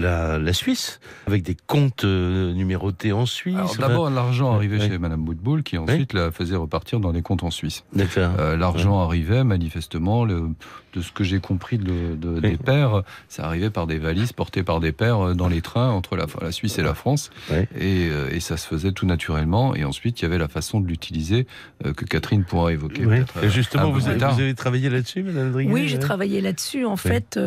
[0.00, 3.78] la, Suisse, avec des comptes euh, numérotés en Suisse.
[3.78, 7.50] D'abord, l'argent arrivait chez Madame Boutboul, qui ensuite la faisait repartir dans les comptes en
[7.50, 7.84] Suisse.
[8.16, 10.50] Euh, l'argent arrivait manifestement, le,
[10.94, 14.80] de ce que j'ai compris de, des pères, ça arrivait par des valises portées par
[14.80, 17.30] des pères euh, dans les trains entre la, la Suisse et la France.
[17.78, 19.74] Et, et, ça se faisait tout naturellement.
[19.74, 21.46] Et ensuite, il y avait la façon de l'utiliser
[21.82, 23.04] que Catherine pourra évoquer.
[23.48, 26.84] justement, vous avez, vous avez, travaillé là-dessus, Madame Driguet Oui, j'ai travaillé là-dessus.
[26.84, 27.38] En fait,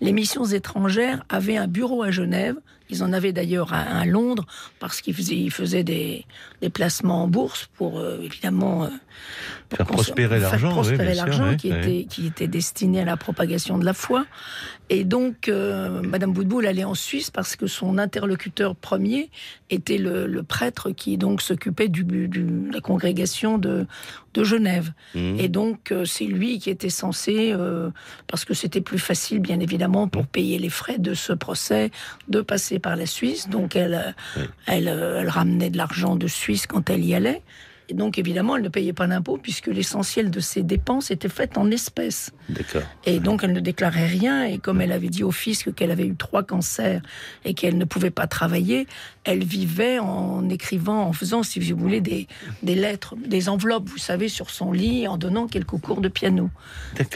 [0.00, 2.56] les missions étrangères avaient un bureau à Genève.
[2.88, 4.46] Ils en avaient d'ailleurs un à, Londres
[4.78, 6.24] parce qu'ils faisaient, des,
[6.72, 8.88] placements en bourse pour euh, évidemment euh,
[9.74, 14.26] faire prospérer l'argent, qui, était, qui était destiné à la propagation de la foi.
[14.92, 19.30] Et donc, euh, Madame Boudboul allait en Suisse parce que son interlocuteur premier
[19.70, 23.86] était le, prêtre qui donc s'occupait du, de la congrégation de,
[24.34, 24.92] de Genève.
[25.14, 25.38] Mmh.
[25.38, 27.88] Et donc, euh, c'est lui qui était censé, euh,
[28.26, 31.90] parce que c'était plus facile, bien évidemment, pour payer les frais de ce procès,
[32.28, 33.48] de passer par la Suisse.
[33.48, 34.14] Donc, elle,
[34.66, 37.40] elle, elle ramenait de l'argent de Suisse quand elle y allait.
[37.92, 41.58] Et donc, évidemment, elle ne payait pas d'impôts puisque l'essentiel de ses dépenses était fait
[41.58, 42.30] en espèces.
[42.48, 42.80] D'accord.
[43.04, 44.44] Et donc, elle ne déclarait rien.
[44.44, 47.02] Et comme elle avait dit au fisc qu'elle avait eu trois cancers
[47.44, 48.86] et qu'elle ne pouvait pas travailler,
[49.24, 52.26] elle vivait en écrivant, en faisant, si vous voulez, des,
[52.62, 56.50] des lettres, des enveloppes, vous savez, sur son lit, en donnant quelques cours de piano.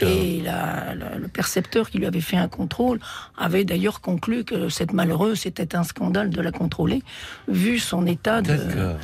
[0.01, 2.99] Et le percepteur qui lui avait fait un contrôle
[3.37, 7.03] avait d'ailleurs conclu que cette malheureuse, c'était un scandale de la contrôler,
[7.47, 8.57] vu son état de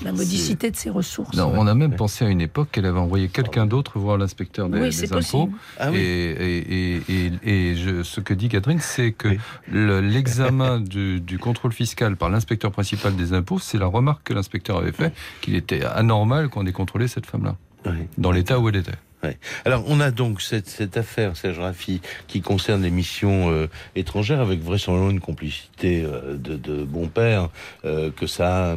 [0.04, 1.38] la modicité de ses ressources.
[1.38, 4.80] on a même pensé à une époque qu'elle avait envoyé quelqu'un d'autre voir l'inspecteur des,
[4.80, 5.50] oui, impôts.
[5.78, 7.02] Ah et,
[7.46, 9.30] et, ce que dit Catherine, c'est que
[9.72, 14.78] l'examen du, du, contrôle fiscal par l'inspecteur principal des impôts, c'est la remarque que l'inspecteur
[14.78, 17.56] avait fait qu'il était anormal qu'on ait contrôlé cette femme-là,
[18.18, 18.92] dans l'état où elle était.
[19.66, 24.42] Alors, on a donc cette, cette affaire, Serge Raffi, qui concerne les missions euh, étrangères,
[24.42, 27.50] avec vraisemblablement une complicité euh, de, de, bon père,
[27.86, 28.76] euh, que ça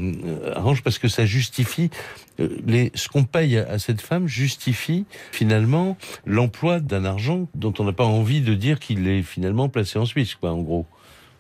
[0.55, 1.91] arrange, parce que ça justifie
[2.39, 7.93] les, ce qu'on paye à, cette femme justifie finalement l'emploi d'un argent dont on n'a
[7.93, 10.87] pas envie de dire qu'il est finalement placé en Suisse, quoi, en gros.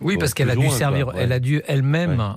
[0.01, 2.37] Oui, parce qu'elle a dû servir, elle a dû elle-même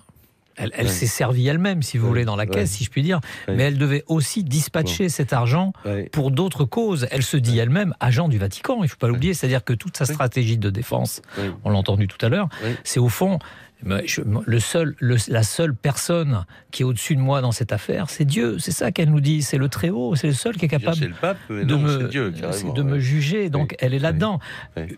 [0.60, 3.20] elle, s'est servie elle-même, si vous voulez, dans la caisse, si je puis dire.
[3.48, 5.74] Mais elle devait aussi dispatcher cet argent
[6.12, 7.08] pour d'autres causes.
[7.12, 9.34] Elle se dit elle-même agent du Vatican, il ne faut pas l'oublier.
[9.34, 11.22] C'est-à-dire que toute sa stratégie de défense,
[11.64, 12.50] on l'a entendu tout à l'heure,
[12.84, 13.40] c'est au fond
[13.84, 18.58] le seul, la seule personne qui est au-dessus de moi dans cette affaire, c'est Dieu.
[18.60, 19.42] C'est ça qu'elle nous dit.
[19.42, 20.16] C'est le Très-Haut.
[20.16, 23.50] C'est le seul qui est capable de, me, de me juger.
[23.50, 24.40] Donc elle est là-dedans.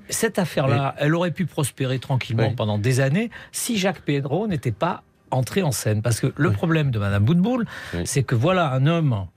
[0.10, 5.04] Cette affaire-là, elle aurait pu prospérer tranquillement pendant des années si Jacques Pedro n'était pas
[5.32, 6.02] entrer en scène.
[6.02, 7.66] Parce que le problème de Madame Boutboul,
[8.06, 9.28] c'est que voilà un homme,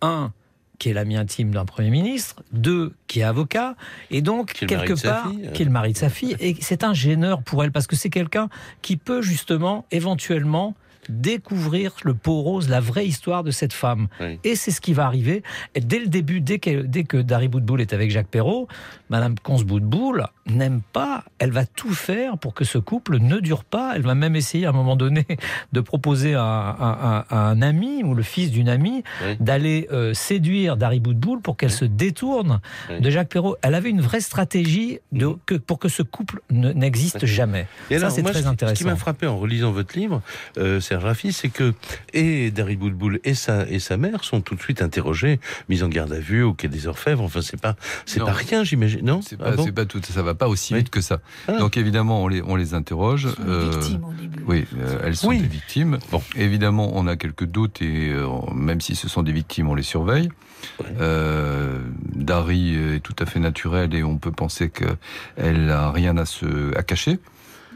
[0.00, 0.32] un,
[0.78, 3.74] qui est l'ami intime d'un Premier ministre, deux, qui est avocat,
[4.10, 7.42] et donc, quelque part, qui est le mari de sa fille, et c'est un gêneur
[7.42, 8.48] pour elle, parce que c'est quelqu'un
[8.80, 10.74] qui peut justement, éventuellement,
[11.08, 14.08] découvrir le pot rose, la vraie histoire de cette femme.
[14.44, 15.42] Et c'est ce qui va arriver.
[15.74, 18.68] Et dès le début, dès que, dès que Dari Boudboul est avec Jacques Perrault,
[19.10, 23.64] Madame Conce Boudboul n'aime pas, elle va tout faire pour que ce couple ne dure
[23.64, 23.92] pas.
[23.96, 25.26] Elle va même essayer à un moment donné
[25.72, 29.02] de proposer à, un ami ou le fils d'une amie
[29.40, 33.56] d'aller euh, séduire Dari Boudboul pour qu'elle se détourne de Jacques Perrault.
[33.62, 37.66] Elle avait une vraie stratégie de, que, pour que ce couple n'existe jamais.
[37.90, 38.74] Et ça, c'est très intéressant.
[38.74, 40.22] Ce qui m'a frappé en relisant votre livre,
[40.58, 40.96] euh, c'est
[41.32, 41.74] c'est que
[42.12, 45.88] et Dari Boulboul et sa, et sa mère sont tout de suite interrogés, mis en
[45.88, 47.22] garde à vue au quai des Orfèvres.
[47.22, 49.04] Enfin, c'est pas, c'est pas rien, j'imagine.
[49.04, 51.20] Non, c'est pas, ah pas, tout, ça va pas aussi vite que ça.
[51.46, 51.58] Ah.
[51.58, 53.26] Donc évidemment, on les, on les interroge.
[53.26, 54.42] Elles sont euh, victimes au début.
[54.46, 55.98] Oui, euh, elles sont des victimes.
[56.10, 59.74] Bon, évidemment, on a quelques doutes et euh, même si ce sont des victimes, on
[59.74, 60.30] les surveille.
[62.14, 66.76] Dari est tout à fait naturelle et on peut penser qu'elle a rien à se
[66.76, 67.18] à cacher.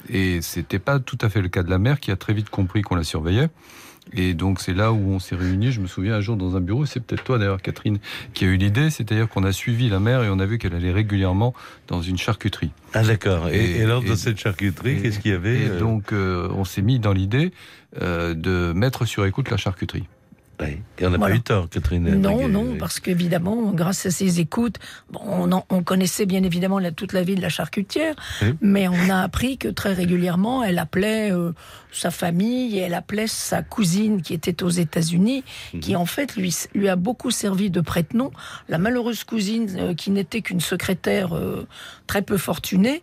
[0.09, 2.51] Et c'était pas tout à fait le cas de la mère qui a très vite
[2.51, 3.49] compris qu'on la surveillait.
[4.15, 5.73] Et donc c'est là où on s'est réunis.
[5.73, 7.99] Je me souviens un jour dans un bureau, c'est peut-être toi d'ailleurs Catherine
[8.35, 10.75] qui a eu l'idée, c'est-à-dire qu'on a suivi la mère et on a vu qu'elle
[10.75, 11.55] allait régulièrement
[11.89, 12.73] dans une charcuterie.
[12.95, 13.49] Ah d'accord.
[13.49, 16.83] Et, alors dans cette charcuterie, qu'est-ce qu'il y avait Et euh donc euh, on s'est
[16.83, 17.53] mis dans l'idée
[18.01, 20.05] euh, de mettre sur écoute la charcuterie.
[20.99, 22.05] Et on n'a pas eu tort, Catherine.
[22.21, 24.79] Non, non, parce qu'évidemment, grâce à ces écoutes,
[25.13, 28.15] on, on, connaissait bien évidemment toute la vie de la charcutière,
[28.61, 31.53] mais on a appris que très régulièrement, elle appelait euh,
[31.91, 35.45] sa famille et elle appelait sa cousine qui était aux États-Unis,
[35.81, 36.01] qui mhm.
[36.01, 38.31] en fait lui, lui a beaucoup servi de prête-nom.
[38.69, 41.67] La malheureuse cousine, euh, qui n'était qu'une secrétaire euh,
[42.07, 43.03] très peu fortunée,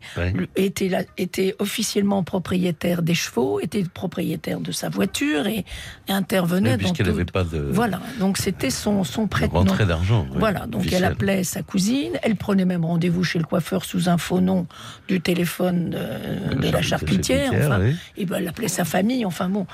[0.56, 5.66] était, était officiellement propriétaire des chevaux, était propriétaire de sa voiture et,
[6.08, 7.26] intervenait dans tout.
[7.32, 9.28] pas de voilà, donc c'était son, son.
[9.52, 10.26] Rentrée d'argent.
[10.36, 14.18] voilà, donc elle appelait sa cousine, elle prenait même rendez-vous chez le coiffeur sous un
[14.18, 14.68] faux nom
[15.08, 17.82] du téléphone de, la charcutière, enfin,
[18.18, 19.68] et ben, elle appelait sa famille, enfin bon,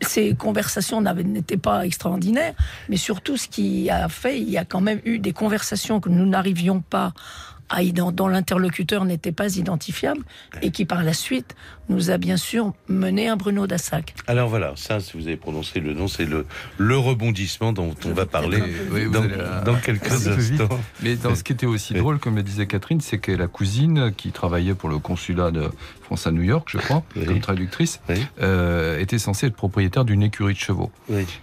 [0.00, 2.54] ces conversations n'étaient pas extraordinaires,
[2.88, 6.08] mais surtout ce qui a fait, il y a quand même eu des conversations que
[6.08, 7.12] nous n'arrivions pas
[8.12, 10.22] dont l'interlocuteur n'était pas identifiable
[10.60, 11.54] et qui par la suite
[11.92, 14.14] nous a bien sûr mené un Bruno Dassac.
[14.26, 16.46] Alors voilà, ça, si vous avez prononcé le nom, c'est le,
[16.78, 18.60] le rebondissement dont on va parler
[19.64, 20.80] dans, quelques instants.
[21.02, 24.12] Mais dans ce qui était aussi drôle, comme le disait Catherine, c'est que la cousine
[24.16, 25.70] qui travaillait pour le consulat de
[26.02, 28.00] France à New York, je crois, comme traductrice,
[28.40, 30.90] euh, était censée être propriétaire d'une écurie de chevaux.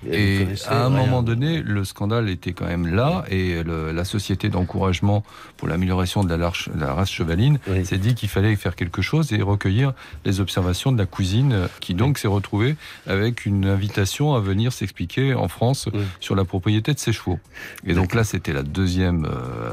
[0.09, 5.23] Et à un moment donné, le scandale était quand même là et la société d'encouragement
[5.57, 9.41] pour l'amélioration de la, la, race chevaline s'est dit qu'il fallait faire quelque chose et
[9.41, 9.93] recueillir
[10.25, 12.75] les observations de la cousine qui donc s'est retrouvée
[13.07, 17.39] avec une invitation à venir s'expliquer en France sur la propriété de ses chevaux.
[17.85, 19.71] Et donc là, c'était la deuxième, euh,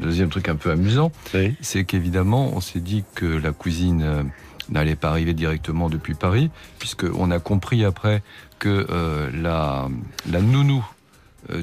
[0.00, 1.12] deuxième truc un peu amusant,
[1.60, 4.22] c'est qu'évidemment, on s'est dit que la cousine euh,
[4.68, 8.22] n'allait pas arriver directement depuis Paris, puisqu'on a compris après
[8.58, 9.88] que euh, la,
[10.30, 10.84] la nounou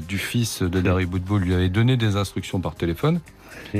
[0.08, 3.20] du fils de Larry Boudboul lui avait donné des instructions par téléphone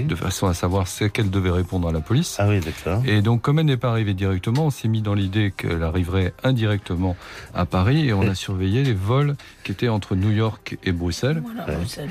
[0.02, 2.36] de façon à savoir ce qu'elle devait répondre à la police.
[2.38, 3.02] Ah oui, d'accord.
[3.06, 6.32] Et donc, comme elle n'est pas arrivée directement, on s'est mis dans l'idée qu'elle arriverait
[6.44, 7.16] indirectement
[7.54, 11.42] à Paris et on a surveillé les vols qui étaient entre New York et Bruxelles.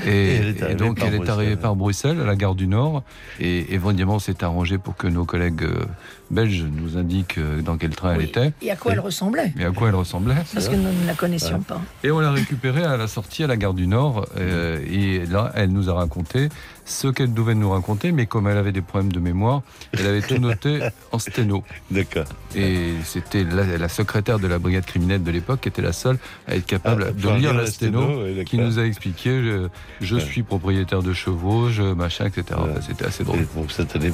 [0.05, 3.03] Et, donc, elle est arrivée par Bruxelles, à la gare du Nord.
[3.39, 5.65] Et éventuellement, on s'est arrangé pour que nos collègues
[6.31, 8.53] euh, belges nous indiquent euh, dans quel train elle était.
[8.61, 9.53] Et à quoi elle ressemblait.
[9.59, 10.35] Et à quoi elle ressemblait.
[10.53, 11.81] Parce que nous ne la connaissions pas.
[12.03, 14.27] Et on l'a récupérée à la sortie à la gare du Nord.
[14.37, 16.49] Euh, et là, elle nous a raconté
[16.85, 20.21] ce qu'elle devait nous raconter, mais comme elle avait des problèmes de mémoire, elle avait
[20.21, 21.63] tout noté en sténo.
[21.89, 22.25] D'accord.
[22.55, 26.55] Et c'était la, secrétaire de la brigade criminelle de l'époque qui était la seule à
[26.55, 29.65] être capable ah, de lire la sténo, qui nous a expliqué
[29.99, 32.59] je, suis propriétaire de chevaux, je machin, etc.
[32.85, 33.47] c'était assez drôle.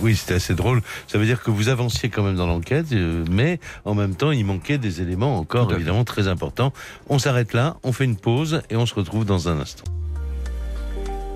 [0.01, 0.81] oui, c'était assez drôle.
[1.07, 4.31] Ça veut dire que vous avanciez quand même dans l'enquête, euh, mais en même temps,
[4.31, 6.73] il manquait des éléments encore évidemment très importants.
[7.09, 9.85] On s'arrête là, on fait une pause et on se retrouve dans un instant.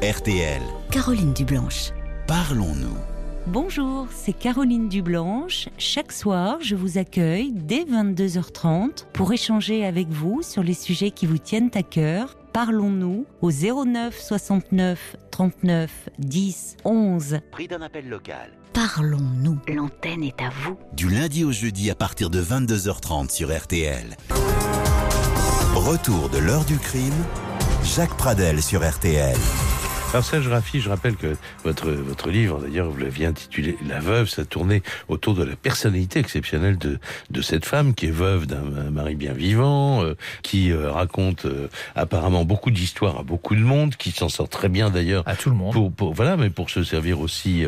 [0.02, 0.62] RTL.
[0.92, 1.92] Caroline Dublanche.
[2.28, 2.98] Parlons-nous.
[3.48, 5.70] Bonjour, c'est Caroline Dublanche.
[5.78, 11.28] Chaque soir, je vous accueille dès 22h30 pour échanger avec vous sur les sujets qui
[11.28, 12.36] vous tiennent à cœur.
[12.54, 17.40] Parlons-nous au 09 69 39 10 11.
[17.52, 18.50] Prix d'un appel local.
[18.76, 19.58] Parlons-nous.
[19.74, 20.78] L'antenne est à vous.
[20.92, 24.18] Du lundi au jeudi à partir de 22h30 sur RTL.
[25.74, 27.14] Retour de l'heure du crime.
[27.86, 29.38] Jacques Pradel sur RTL.
[30.16, 34.30] Alors Serge Raffi, je rappelle que votre, votre livre, d'ailleurs, vous l'aviez intitulé La veuve,
[34.30, 37.00] ça tournait autour de la personnalité exceptionnelle de,
[37.32, 41.68] de cette femme qui est veuve d'un mari bien vivant, euh, qui euh, raconte euh,
[41.96, 45.28] apparemment beaucoup d'histoires à beaucoup de monde, qui s'en sort très bien d'ailleurs.
[45.28, 45.74] À tout le monde.
[45.74, 47.66] Pour, pour, voilà, mais pour se servir aussi,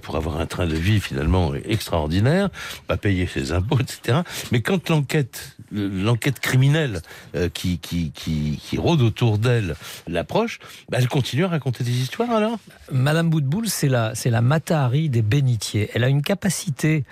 [0.00, 2.48] pour avoir un train de vie finalement extraordinaire,
[2.86, 4.20] pas payer ses impôts, etc.
[4.52, 7.02] Mais quand l'enquête, l'enquête criminelle
[7.52, 9.76] qui, qui, qui, qui rôde autour d'elle
[10.08, 12.58] l'approche, bah, elle continue à raconter des histoires alors
[12.92, 15.90] Madame Boutboul, c'est la, c'est la Matahari des bénitiers.
[15.94, 17.04] Elle a une capacité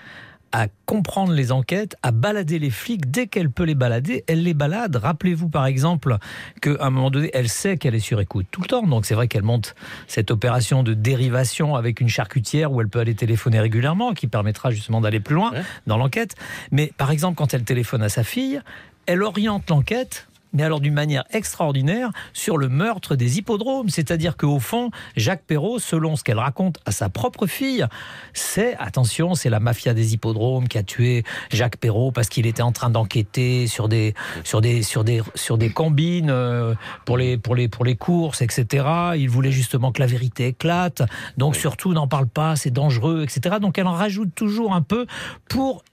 [0.52, 4.52] à comprendre les enquêtes, à balader les flics dès qu'elle peut les balader, elle les
[4.52, 4.96] balade.
[4.96, 6.18] Rappelez-vous par exemple
[6.60, 8.82] qu'à un moment donné, elle sait qu'elle est sur écoute tout le temps.
[8.82, 9.74] Donc c'est vrai qu'elle monte
[10.06, 14.70] cette opération de dérivation avec une charcutière où elle peut aller téléphoner régulièrement, qui permettra
[14.70, 15.52] justement d'aller plus loin
[15.86, 16.34] dans l'enquête.
[16.70, 18.60] Mais par exemple, quand elle téléphone à sa fille,
[19.06, 23.88] elle oriente l'enquête mais alors d'une manière extraordinaire, sur le meurtre des hippodromes.
[23.88, 27.86] C'est-à-dire qu'au fond, Jacques Perrault, selon ce qu'elle raconte à sa propre fille,
[28.32, 32.62] c'est, attention, c'est la mafia des hippodromes qui a tué Jacques Perrault parce qu'il était
[32.62, 37.38] en train d'enquêter sur des, sur des, sur des, sur des combines euh, pour les,
[37.38, 38.84] pour les, pour les courses, etc.
[39.16, 41.02] Il voulait justement que la vérité éclate.
[41.36, 43.56] Donc surtout, n'en parle pas, c'est dangereux, etc.
[43.60, 45.06] Donc elle en rajoute toujours un peu
[45.48, 45.84] pour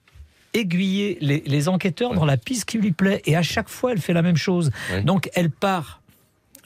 [0.54, 3.22] aiguiller les, enquêteurs dans la piste qui lui plaît.
[3.26, 4.70] Et à chaque fois, elle fait la même chose.
[5.04, 5.99] Donc, elle part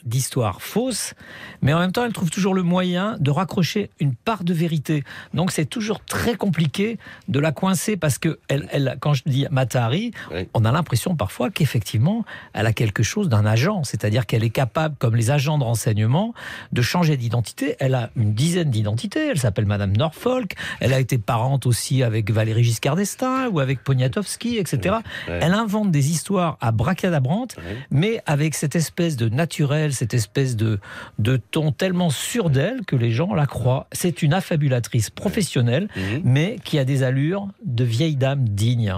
[0.05, 1.13] d'histoires fausses,
[1.61, 5.03] mais en même temps, elle trouve toujours le moyen de raccrocher une part de vérité.
[5.33, 9.45] Donc c'est toujours très compliqué de la coincer parce que elle, elle quand je dis
[9.51, 10.11] Matahari,
[10.53, 14.95] on a l'impression parfois qu'effectivement, elle a quelque chose d'un agent, c'est-à-dire qu'elle est capable,
[14.99, 16.33] comme les agents de renseignement,
[16.71, 17.75] de changer d'identité.
[17.79, 19.29] Elle a une dizaine d'identités.
[19.29, 20.53] Elle s'appelle Madame Norfolk.
[20.79, 24.97] Elle a été parente aussi avec Valéry Giscard d'Estaing ou avec Poniatowski, etc.
[25.27, 27.55] Elle invente des histoires à bracadabrante,
[27.89, 30.79] mais avec cette espèce de naturel cette espèce de,
[31.17, 33.87] de ton tellement sûr d'elle que les gens la croient.
[33.91, 36.21] C'est une affabulatrice professionnelle, mhm.
[36.23, 38.93] mais qui a des allures de vieille dame digne.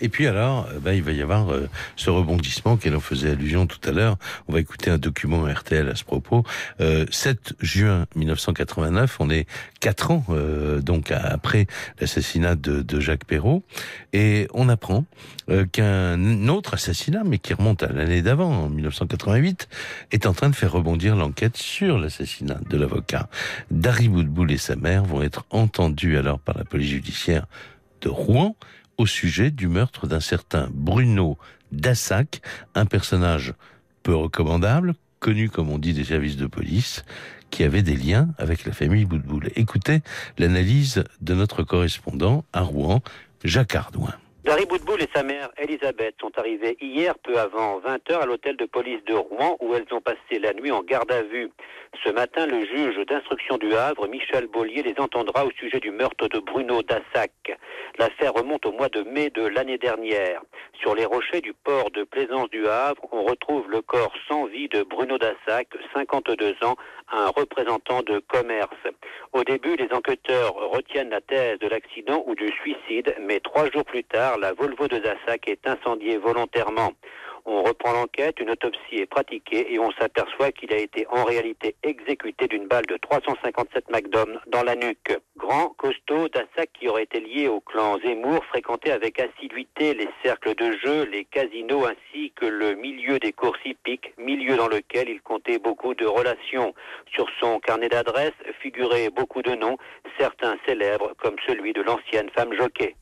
[0.00, 3.30] Et puis alors, euh, ben, il va y avoir euh, ce rebondissement qu'elle en faisait
[3.30, 4.16] allusion tout à l'heure.
[4.48, 6.44] On va écouter un document RTL à ce propos.
[6.78, 9.46] 7 euh, juin 1989, on est
[9.84, 10.24] 4 ans
[10.80, 11.66] donc après
[12.00, 13.62] l'assassinat de, Jacques Perrault,
[14.14, 15.04] et on apprend
[15.72, 19.68] qu'un autre assassinat, mais qui remonte à l'année d'avant, en 1988,
[20.10, 23.28] est en train de faire rebondir l'enquête sur l'assassinat de l'avocat.
[23.70, 27.44] Dari Boudboul et sa mère vont être entendus alors par la police judiciaire
[28.00, 28.56] de Rouen
[28.96, 31.36] au sujet du meurtre d'un certain Bruno
[31.72, 32.40] Dassac,
[32.74, 33.52] un personnage
[34.02, 37.04] peu recommandable, connu comme on dit des services de police,
[37.54, 39.48] qui avait des liens avec la famille Boudboul.
[39.54, 39.98] Écoutez
[40.38, 43.00] l'analyse de notre correspondant à Rouen,
[43.44, 44.14] Jacques Ardouin.
[44.42, 48.64] Dari Boudboul et sa mère Elisabeth sont arrivées hier peu avant 20h à l'hôtel de
[48.64, 51.48] police de Rouen où elles ont passé la nuit en garde à vue.
[52.02, 56.28] Ce matin, le juge d'instruction du Havre, Michel Bollier, les entendra au sujet du meurtre
[56.28, 57.30] de Bruno Dassac.
[57.98, 60.42] L'affaire remonte au mois de mai de l'année dernière.
[60.80, 64.68] Sur les rochers du port de Plaisance du Havre, on retrouve le corps sans vie
[64.68, 66.76] de Bruno Dassac, 52 ans,
[67.12, 68.70] un représentant de commerce.
[69.32, 73.84] Au début, les enquêteurs retiennent la thèse de l'accident ou du suicide, mais trois jours
[73.84, 76.92] plus tard, la Volvo de Dassac est incendiée volontairement.
[77.46, 81.76] On reprend l'enquête, une autopsie est pratiquée et on s'aperçoit qu'il a été en réalité
[81.82, 85.18] exécuté d'une balle de 357 McDom dans la nuque.
[85.36, 90.54] Grand, costaud, Dassac qui aurait été lié au clan Zemmour, fréquentait avec assiduité les cercles
[90.54, 95.20] de jeu, les casinos ainsi que le milieu des courses hippiques, milieu dans lequel il
[95.20, 96.74] comptait beaucoup de relations.
[97.12, 99.76] Sur son carnet d'adresses figuraient beaucoup de noms,
[100.18, 102.94] certains célèbres comme celui de l'ancienne femme jockey.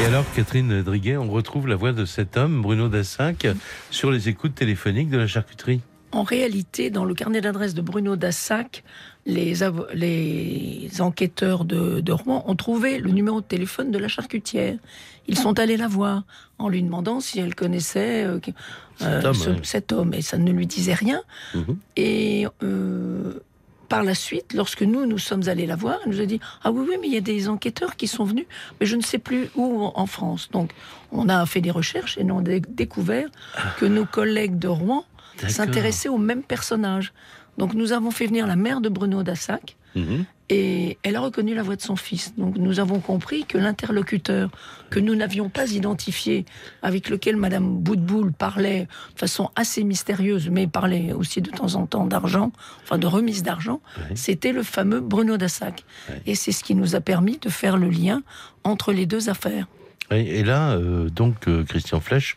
[0.00, 3.46] Et alors, Catherine Driguet, on retrouve la voix de cet homme, Bruno Dassac,
[3.90, 5.82] sur les écoutes téléphoniques de la charcuterie.
[6.12, 8.82] En réalité, dans le carnet d'adresse de Bruno Dassac,
[9.26, 9.54] les,
[9.92, 14.78] les enquêteurs de, de, Rouen ont trouvé le numéro de téléphone de la charcutière.
[15.28, 16.24] Ils sont allés la voir
[16.58, 18.40] en lui demandant si elle connaissait euh,
[18.96, 19.60] cet, homme, ce, ouais.
[19.62, 21.20] cet, homme, Et ça ne lui disait rien.
[21.54, 21.76] Mhm.
[21.96, 23.34] Et euh,
[23.90, 26.70] par la suite, lorsque nous, nous sommes allés la voir, elle nous a dit Ah
[26.70, 28.46] oui, oui, mais il y a des enquêteurs qui sont venus,
[28.78, 30.48] mais je ne sais plus où en France.
[30.52, 30.70] Donc,
[31.10, 33.28] on a fait des recherches et nous avons découvert
[33.78, 35.04] que nos collègues de Rouen
[35.48, 37.12] s'intéressaient au même personnage.
[37.58, 39.76] Donc, nous avons fait venir la mère de Bruno Dassac.
[39.96, 40.24] Mhm.
[40.52, 42.34] Et elle a reconnu la voix de son fils.
[42.36, 44.50] Donc nous avons compris que l'interlocuteur
[44.90, 46.44] que nous n'avions pas identifié,
[46.82, 51.86] avec lequel Madame Boutboul parlait de façon assez mystérieuse, mais parlait aussi de temps en
[51.86, 52.50] temps d'argent,
[52.82, 54.16] enfin de remise d'argent, Oui.
[54.16, 55.84] c'était le fameux Bruno Dassac.
[56.08, 56.16] Oui.
[56.26, 58.22] Et c'est ce qui nous a permis de faire le lien
[58.64, 59.66] entre les deux affaires.
[60.10, 62.36] Et, et là, euh, donc, euh, Christian Flech,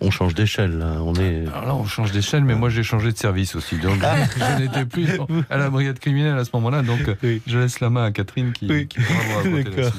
[0.00, 0.78] on change d'échelle.
[0.78, 0.96] là.
[1.00, 1.46] On est.
[1.48, 3.76] Alors là, on change d'échelle, mais moi j'ai changé de service aussi.
[3.78, 3.98] Donc
[4.58, 5.06] je n'étais plus
[5.50, 6.82] à la brigade criminelle à ce moment-là.
[6.82, 7.40] Donc Oui.
[7.46, 8.86] je laisse la main à Catherine qui, Oui.
[8.88, 8.98] qui
[9.44, 9.92] D'accord.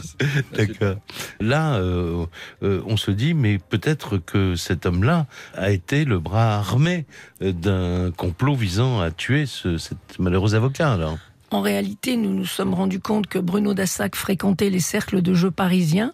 [0.56, 0.96] D'accord.
[1.40, 2.26] Là, euh,
[2.64, 7.06] euh, on se dit, mais peut-être que cet homme-là a été le bras armé
[7.42, 10.92] euh, d'un complot visant à tuer ce, cet malheureux avocat.
[10.94, 11.18] Alors.
[11.52, 15.52] En réalité, nous nous sommes rendus compte que Bruno Dassac fréquentait les cercles de jeux
[15.52, 16.14] parisiens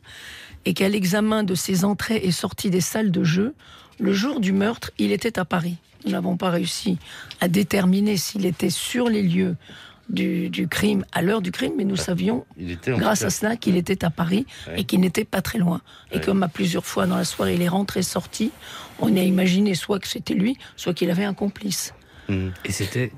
[0.65, 3.53] et qu'à l'examen de ses entrées et sorties des salles de jeu,
[3.99, 5.77] le jour du meurtre, il était à Paris.
[6.05, 6.97] Nous n'avons pas réussi
[7.39, 9.55] à déterminer s'il était sur les lieux
[10.09, 12.45] du, du crime à l'heure du crime, mais nous savions,
[12.85, 14.81] grâce à cela, qu'il était à Paris Ouais.
[14.81, 15.81] et qu'il n'était pas très loin.
[16.11, 16.21] Et Ouais.
[16.23, 18.51] comme à plusieurs fois dans la soirée, il est rentré sorti,
[18.99, 21.93] on a imaginé soit que c'était lui, soit qu'il avait un complice.
[22.27, 22.51] Mhm.
[22.65, 23.11] Et c'était.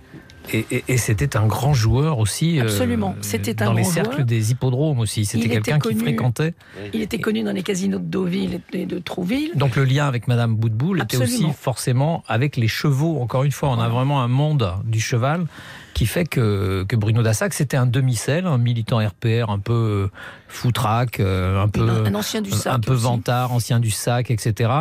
[0.51, 2.59] Et, et- et c'était un grand joueur aussi.
[2.59, 3.15] euh, Absolument.
[3.21, 4.25] C'était un Dans les cercles joueur.
[4.25, 5.25] des hippodromes aussi.
[5.25, 6.53] C'était quelqu'un qui fréquentait.
[6.93, 9.51] Il était connu dans les casinos de Deauville et de Trouville.
[9.55, 13.21] Donc le lien avec Madame Boutboul était aussi forcément avec les chevaux.
[13.21, 15.45] Encore une fois, on a vraiment un monde du cheval
[15.93, 20.11] qui fait que, que Bruno Dassac, c'était un demi-sel, un militant RPR un peu euh,
[20.47, 23.03] foutraque, euh, un peu un ancien du sac un peu aussi.
[23.03, 24.71] vantard, ancien du sac, etc.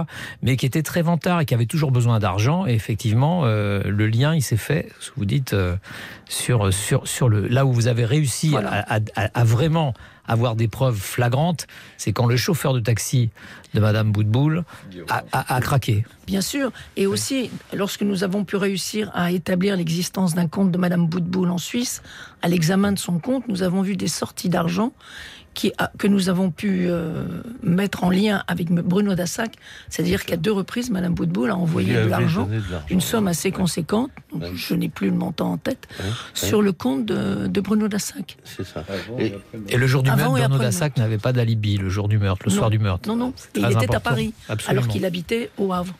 [0.43, 2.67] Mais qui était très vantard et qui avait toujours besoin d'argent.
[2.67, 5.77] Et effectivement, euh, le lien, il s'est fait, ce que vous dites, euh,
[6.29, 8.71] sur, sur, sur le, là où vous avez réussi Voilà.
[8.71, 9.95] à, à- à vraiment
[10.27, 13.31] avoir des preuves flagrantes, c'est quand le chauffeur de taxi
[13.75, 14.65] de Madame Boutboul
[15.09, 16.05] a, a- a craqué.
[16.27, 16.71] Bien sûr.
[16.97, 21.51] Et aussi, lorsque nous avons pu réussir à établir l'existence d'un compte de Madame Boutboul
[21.51, 22.03] en Suisse,
[22.43, 24.93] à l'examen de son compte, nous avons vu des sorties d'argent
[25.55, 27.25] qui, a- que nous avons pu euh,
[27.63, 29.55] mettre en lien avec Bruno Dassac.
[29.89, 32.49] C'est-à-dire qu'à deux reprises, Madame Boutboul a envoyé de l'argent,
[32.91, 34.51] une somme assez conséquente, donc Ouais.
[34.55, 36.13] je n'ai plus le montant en tête, Ouais, ouais.
[36.35, 38.37] sur le compte de, de Bruno Dassac.
[38.45, 38.85] C'est ça.
[39.19, 39.35] Et-
[39.69, 42.53] Et le jour du meurtre, Bruno Dassac n'avait pas d'alibi le jour du meurtre, le
[42.53, 42.57] Non.
[42.59, 43.09] soir du meurtre.
[43.09, 44.01] Non, non, il était à.
[44.01, 44.83] Paris, Absolument.
[44.83, 45.95] alors qu'il habitait au Havre.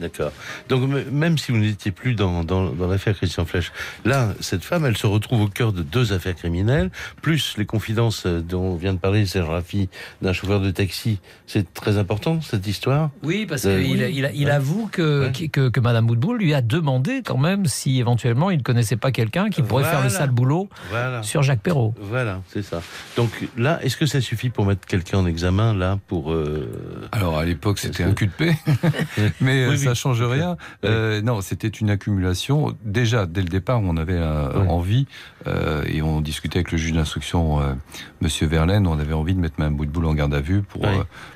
[0.00, 0.32] D'accord.
[0.68, 3.70] Donc même si vous n'étiez plus dans, dans, dans l'affaire Christian Flech,
[4.04, 8.26] là, cette femme, elle se retrouve au cœur de deux affaires criminelles, plus les confidences
[8.26, 9.88] euh, dont vient de parler Serge Raffi
[10.20, 11.20] d'un chauffeur de taxi.
[11.46, 13.10] C'est très important, cette histoire?
[13.22, 14.12] Oui, parce Euh, qu'il oui.
[14.16, 14.50] il, il Ouais.
[14.50, 15.48] avoue que, Ouais.
[15.48, 19.50] que, que Madame lui a demandé quand même si éventuellement il ne connaissait pas quelqu'un
[19.50, 21.22] qui pourrait faire le sale boulot Voilà.
[21.22, 21.94] sur Jacques Perrault.
[22.00, 22.82] Voilà, c'est ça.
[23.16, 26.32] Donc là, est-ce que ça suffit pour mettre quelqu'un en examen, là, pour...
[26.32, 28.56] euh, Alors à l'époque c'était un cul de paix,
[29.40, 29.78] mais euh, Oui.
[29.94, 30.56] Ça change rien.
[30.84, 32.74] Euh, non, c'était une accumulation.
[32.84, 35.06] Déjà dès le départ, on avait euh, envie
[35.46, 37.74] euh, et on discutait avec le juge d'instruction, euh,
[38.20, 40.82] Monsieur Verlaine, on avait envie de mettre Mme Boutboul en garde à vue pour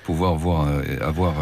[0.05, 0.69] pouvoir voir,
[1.01, 1.35] avoir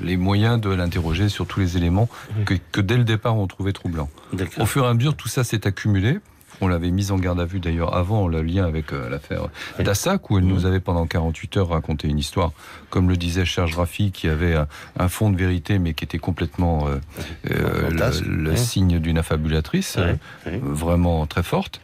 [0.00, 2.08] les moyens de l'interroger sur tous les éléments
[2.44, 4.10] que, que dès le départ on trouvait troublants.
[4.58, 6.18] Au fur et à mesure, tout ça s'est accumulé.
[6.62, 9.48] On l'avait mise en garde à vue d'ailleurs avant le lien avec euh, l'affaire.
[9.80, 12.52] Dassac, où elle nous avait pendant 48 heures raconté une histoire,
[12.88, 16.18] comme le disait Serge Raffi, qui avait un, un fond de vérité, mais qui était
[16.18, 16.98] complètement euh,
[17.50, 18.56] euh, le, le ouais.
[18.56, 20.60] signe d'une affabulatrice, Ouais, ouais.
[20.62, 21.80] vraiment très forte.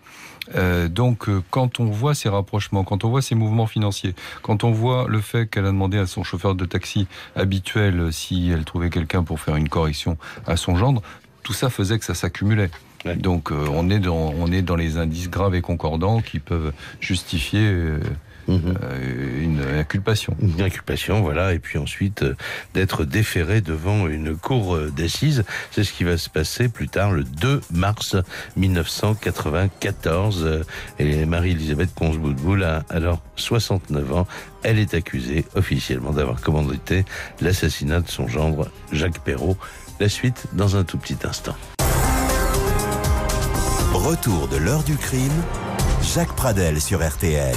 [0.55, 4.65] Euh, donc, euh, quand on voit ces rapprochements, quand on voit ces mouvements financiers, quand
[4.65, 8.51] on voit le fait qu'elle a demandé à son chauffeur de taxi habituel euh, si
[8.51, 11.03] elle trouvait quelqu'un pour faire une correction à son gendre,
[11.43, 12.71] tout ça faisait que ça s'accumulait.
[13.09, 13.17] Ouais.
[13.17, 16.73] Donc, euh, on, est dans, on est dans les indices graves et concordants qui peuvent
[17.01, 18.01] justifier euh,
[18.49, 18.75] mhm.
[19.41, 20.37] une inculpation.
[20.43, 22.25] Une inculpation, voilà, et puis ensuite
[22.75, 25.45] d'être déféré devant une cour d'assises.
[25.71, 28.17] C'est ce qui va se passer plus tard, le 2 mars
[28.57, 30.65] 1994.
[30.99, 34.27] Et Marie-Elisabeth Consboudboul a alors 69 ans.
[34.63, 37.05] Elle est accusée officiellement d'avoir commandité
[37.41, 39.57] l'assassinat de son gendre Jacques Perrault.
[40.01, 41.57] La suite dans un tout petit instant.
[43.99, 45.43] Retour de l'heure du crime,
[46.03, 47.57] Jacques Pradel sur RTL.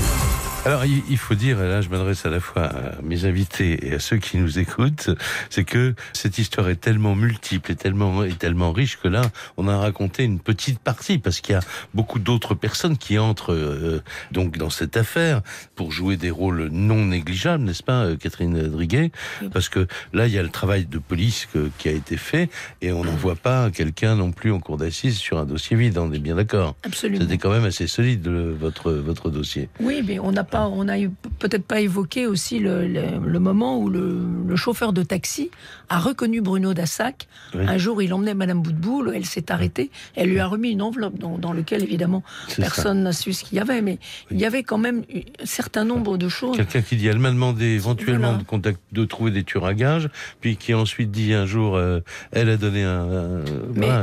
[0.63, 3.95] Alors, il faut dire, et là je m'adresse à la fois à mes invités et
[3.95, 5.09] à ceux qui nous écoutent,
[5.49, 9.23] c'est que cette histoire est tellement multiple et tellement, et tellement riche que là,
[9.57, 11.61] on a raconté une petite partie, parce qu'il y a
[11.95, 15.41] beaucoup d'autres personnes qui entrent euh, donc dans cette affaire
[15.73, 19.11] pour jouer des rôles non négligeables, n'est-ce pas, euh, Catherine Driguet?
[19.51, 21.47] Parce que là, il y a le travail de police
[21.79, 22.51] qui a été fait,
[22.83, 25.97] et on n'en voit pas quelqu'un non plus en cour d'assises sur un dossier vide,
[25.97, 27.21] on est bien d'accord Absolument.
[27.21, 29.67] C'était quand même assez solide, votre, votre dossier.
[29.79, 30.97] Oui, mais on on a
[31.39, 35.49] peut-être pas évoqué aussi le, moment où le, chauffeur de taxi
[35.89, 37.27] a reconnu Bruno Dassac.
[37.53, 41.17] Un jour, il emmenait Madame Boutboul, elle s'est arrêtée, elle lui a remis une enveloppe
[41.17, 42.23] dans, dans laquelle, évidemment,
[42.57, 43.97] personne n'a su ce qu'il y avait, mais
[44.29, 45.03] il y avait quand même
[45.41, 46.57] un certain nombre de choses.
[46.57, 50.09] Quelqu'un qui dit, elle m'a demandé éventuellement de, contact, de trouver des tueurs à gages,
[50.41, 51.99] puis qui ensuite dit un jour, euh,
[52.31, 53.43] elle a donné un,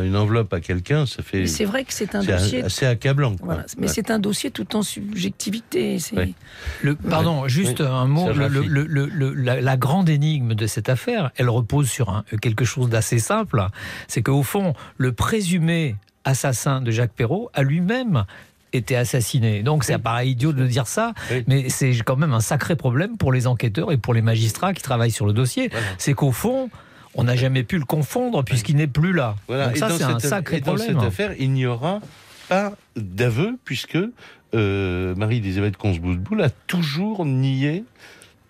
[0.03, 1.47] une enveloppe à quelqu'un, ça fait...
[1.47, 2.63] C'est vrai que c'est un dossier...
[2.63, 3.37] assez accablant.
[3.79, 5.99] Mais c'est un dossier tout en subjectivité.
[6.83, 8.29] Le, pardon, juste un mot.
[8.33, 13.67] la, grande énigme de cette affaire, elle repose sur quelque chose d'assez simple.
[14.07, 18.25] C'est qu'au fond, le présumé assassin de Jacques Perrault a lui-même
[18.73, 19.63] été assassiné.
[19.63, 21.15] Donc c'est pareil idiot de dire ça,
[21.47, 24.83] mais c'est quand même un sacré problème pour les enquêteurs et pour les magistrats qui
[24.83, 25.71] travaillent sur le dossier.
[25.97, 26.71] C'est qu'au fond,
[27.15, 29.37] on n'a jamais pu le confondre puisqu'il n'est plus là.
[29.49, 30.95] Donc ça, c'est un sacré problème.
[30.95, 32.01] Dans cette affaire, il n'y aura
[32.49, 33.99] pas d'aveu puisque
[34.55, 37.85] euh, Marie-Elisabeth Consboudboul a toujours nié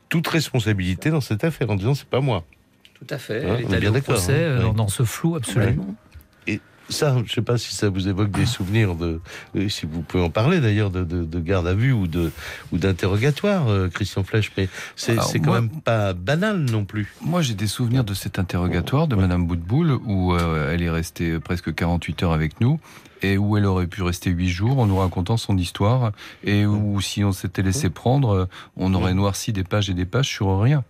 [0.09, 2.45] toute responsabilité dans cette affaire en disant c'est pas moi.
[2.95, 3.45] Tout à fait.
[3.45, 4.69] Hein, Elle est allée au procès hein.
[4.69, 5.95] euh, dans ce flou absolument.
[6.47, 9.21] Et ça, je ne sais pas si ça vous évoque des souvenirs de,
[9.57, 12.31] euh, si vous pouvez en parler d'ailleurs, de, garde à vue ou de
[12.73, 17.13] ou d'interrogatoire, Christian Flech, mais c'est quand même pas banal non plus.
[17.21, 21.75] Moi, j'ai des souvenirs de cet interrogatoire de Madame Boutboul où elle est restée presque
[21.75, 22.81] 48 heures avec nous
[23.23, 26.13] et où elle aurait pu rester huit jours en nous racontant son histoire,
[26.45, 30.29] et où si on s'était laissé prendre, on aurait noirci des pages et des pages
[30.29, 30.85] sur rien.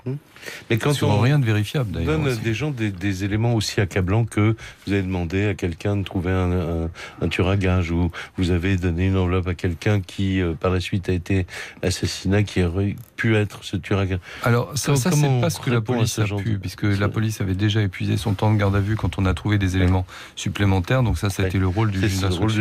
[0.71, 2.19] Mais quand sur on rien de vérifiable d'ailleurs.
[2.19, 6.31] donne des gens des, éléments aussi accablants que vous avez demandé à quelqu'un de trouver
[6.31, 6.89] un,
[7.23, 10.71] un, tueur à gage, ou vous avez donné une enveloppe à quelqu'un qui euh, par
[10.71, 11.47] la suite a été
[11.83, 14.21] assassiné, qui aurait pu être ce tueur à gage.
[14.43, 17.55] Alors ça, ça c'est pas ce que la police a pu, puisque la police avait
[17.55, 21.03] déjà épuisé son temps de garde à vue quand on a trouvé des éléments supplémentaires.
[21.03, 22.09] Donc ça, ça a été le rôle du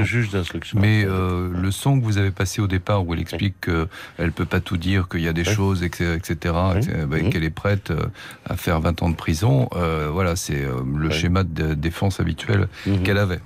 [0.06, 0.80] juge d'instruction.
[0.80, 3.88] Mais euh, le son que vous avez passé au départ, où elle explique qu'elle
[4.20, 6.54] ne peut pas tout dire, qu'il y a des choses, etc.,
[7.08, 8.06] bah, qu'elle est prête euh,
[8.46, 13.04] à faire 20 ans de prison, euh, voilà, c'est le schéma de défense habituel mhm.
[13.04, 13.40] qu'elle avait.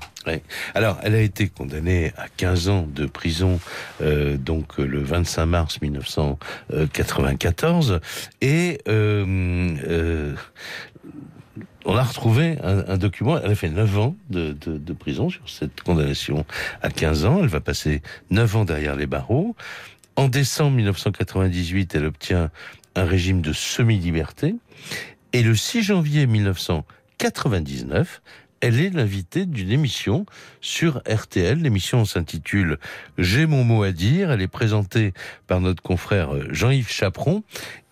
[0.76, 3.60] Alors, elle a été condamnée à 15 ans de prison,
[4.00, 8.00] donc le 25 mars 1994,
[8.42, 8.78] et
[11.86, 13.40] on a retrouvé un, document.
[13.44, 16.46] Elle a fait 9 ans de, prison sur cette condamnation
[16.82, 17.40] à 15 ans.
[17.42, 19.56] Elle va passer 9 ans derrière les barreaux.
[20.16, 22.52] En décembre 1998, elle obtient
[22.96, 24.56] un régime de semi-liberté.
[25.34, 28.22] Et le 6 janvier 1999,
[28.62, 30.26] elle est l'invitée d'une émission
[30.62, 31.60] sur RTL.
[31.60, 32.78] L'émission s'intitule
[33.18, 34.32] J'ai mon mot à dire.
[34.32, 35.14] Elle est présentée
[35.48, 37.44] par notre confrère Jean-Yves Chaperon.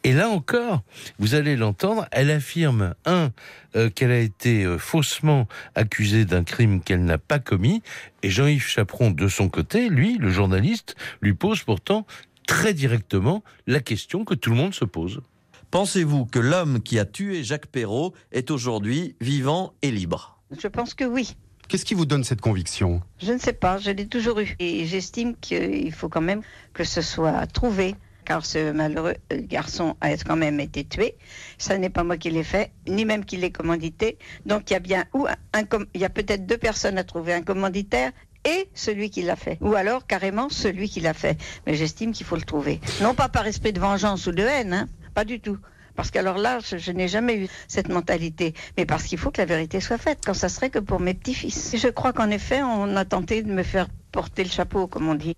[0.03, 0.83] Et là encore,
[1.17, 3.31] vous allez l'entendre, elle affirme, un,
[3.75, 5.45] euh, qu'elle a été euh, faussement
[5.75, 7.83] accusée d'un crime qu'elle n'a pas commis,
[8.23, 12.05] et Jean-Yves Chaperon, de son côté, lui, le journaliste, lui pose pourtant
[12.49, 15.21] très directement la question que tout le monde se pose.
[15.69, 20.41] Pensez-vous que l'homme qui a tué Jacques Perrault est aujourd'hui vivant et libre?
[20.59, 21.35] Je pense que oui.
[21.67, 23.03] Qu'est-ce qui vous donne cette conviction?
[23.21, 24.55] Je ne sais pas, je l'ai toujours eu.
[24.57, 26.41] Et j'estime qu'il faut quand même
[26.73, 27.95] que ce soit trouvé
[28.25, 31.15] car ce malheureux garçon a quand même été tué.
[31.59, 34.17] Ce n'est pas moi qui l'ai fait, ni même qui l'ai commandité.
[34.47, 37.33] Donc il y a bien ou un, il y a peut-être deux personnes à trouver,
[37.33, 38.11] un commanditaire
[38.49, 39.57] et celui qui l'a fait.
[39.61, 41.37] Ou alors carrément celui qui l'a fait.
[41.65, 42.79] Mais j'estime qu'il faut le trouver.
[43.01, 45.57] Non pas par esprit de vengeance ou de haine, hein, pas du tout.
[45.95, 48.53] Parce qu'alors là, je, n'ai jamais eu cette mentalité.
[48.77, 51.13] Mais parce qu'il faut que la vérité soit faite, quand ça serait que pour mes
[51.13, 51.75] petits-fils.
[51.75, 55.15] Je crois qu'en effet, on a tenté de me faire porter le chapeau, comme on
[55.15, 55.35] dit.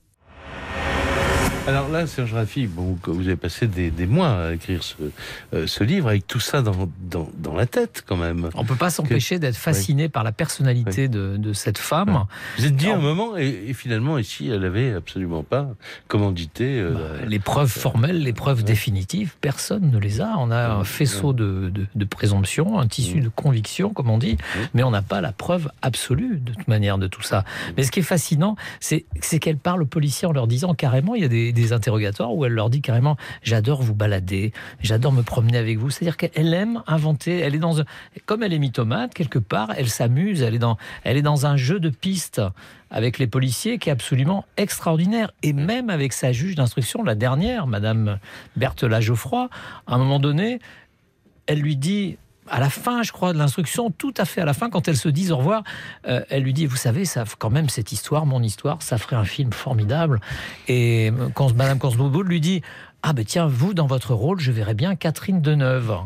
[1.68, 4.96] Alors là, Serge Raffi, bon, vous avez passé des, mois à écrire ce,
[5.54, 8.50] euh, ce, livre avec tout ça dans, dans, dans, la tête quand même.
[8.56, 12.26] On peut pas s'empêcher d'être fasciné par la personnalité de, de, cette femme.
[12.58, 15.70] Vous êtes dit un moment, et, finalement, ici, elle avait absolument pas
[16.08, 16.80] commandité.
[16.80, 20.34] Euh, bah, les preuves formelles, les preuves définitives, personne ne les a.
[20.40, 24.38] On a un faisceau de, de, présomption, un tissu de conviction, comme on dit,
[24.74, 27.46] mais on n'a pas la preuve absolue, de toute manière, de tout ça.
[27.78, 29.06] Mais ce qui est fascinant, c'est
[29.40, 32.46] qu'elle parle aux policiers en leur disant carrément, il y a des des, interrogatoires où
[32.46, 35.90] elle leur dit carrément j'adore vous balader, j'adore me promener avec vous.
[35.90, 37.40] C'est-à-dire qu'elle aime inventer.
[37.40, 37.76] Elle est dans
[38.26, 40.42] comme elle est mythomate quelque part, elle s'amuse.
[40.42, 42.42] Elle est dans elle est dans un jeu de pistes
[42.90, 45.32] avec les policiers qui est absolument extraordinaire.
[45.44, 48.20] Et même avec sa juge d'instruction, la dernière, Madame
[48.58, 49.50] Berthelin Geoffroy,
[49.88, 50.60] à un moment donné,
[51.48, 52.18] elle lui dit
[52.52, 54.98] à la fin, je crois, de l'instruction, tout à fait à la fin, quand elles
[54.98, 55.64] se disent au revoir,
[56.08, 59.16] euh, elle lui dit, vous savez, ça, quand même, cette histoire, mon histoire, ça ferait
[59.16, 60.20] un film formidable.
[60.68, 61.80] Et quand Madame
[62.26, 62.62] lui dit,
[63.04, 65.98] ah ben tiens, vous, dans votre rôle, je verrais bien Catherine Deneuve.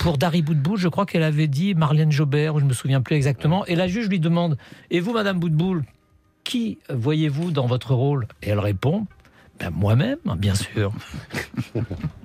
[0.00, 3.16] Pour Dari Boudboul, je crois qu'elle avait dit Marlène Jobert, ou je me souviens plus
[3.16, 3.64] exactement.
[3.64, 4.58] Et la juge lui demande,
[4.90, 5.82] et vous, Madame Boudboul,
[6.44, 8.28] qui voyez-vous dans votre rôle?
[8.42, 9.06] Et elle répond,
[9.58, 10.92] ben, moi-même, bien sûr.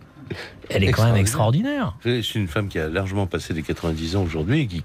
[0.69, 1.95] Elle est quand même extraordinaire.
[2.03, 4.83] C'est une femme qui a largement passé les 90 ans aujourd'hui et qui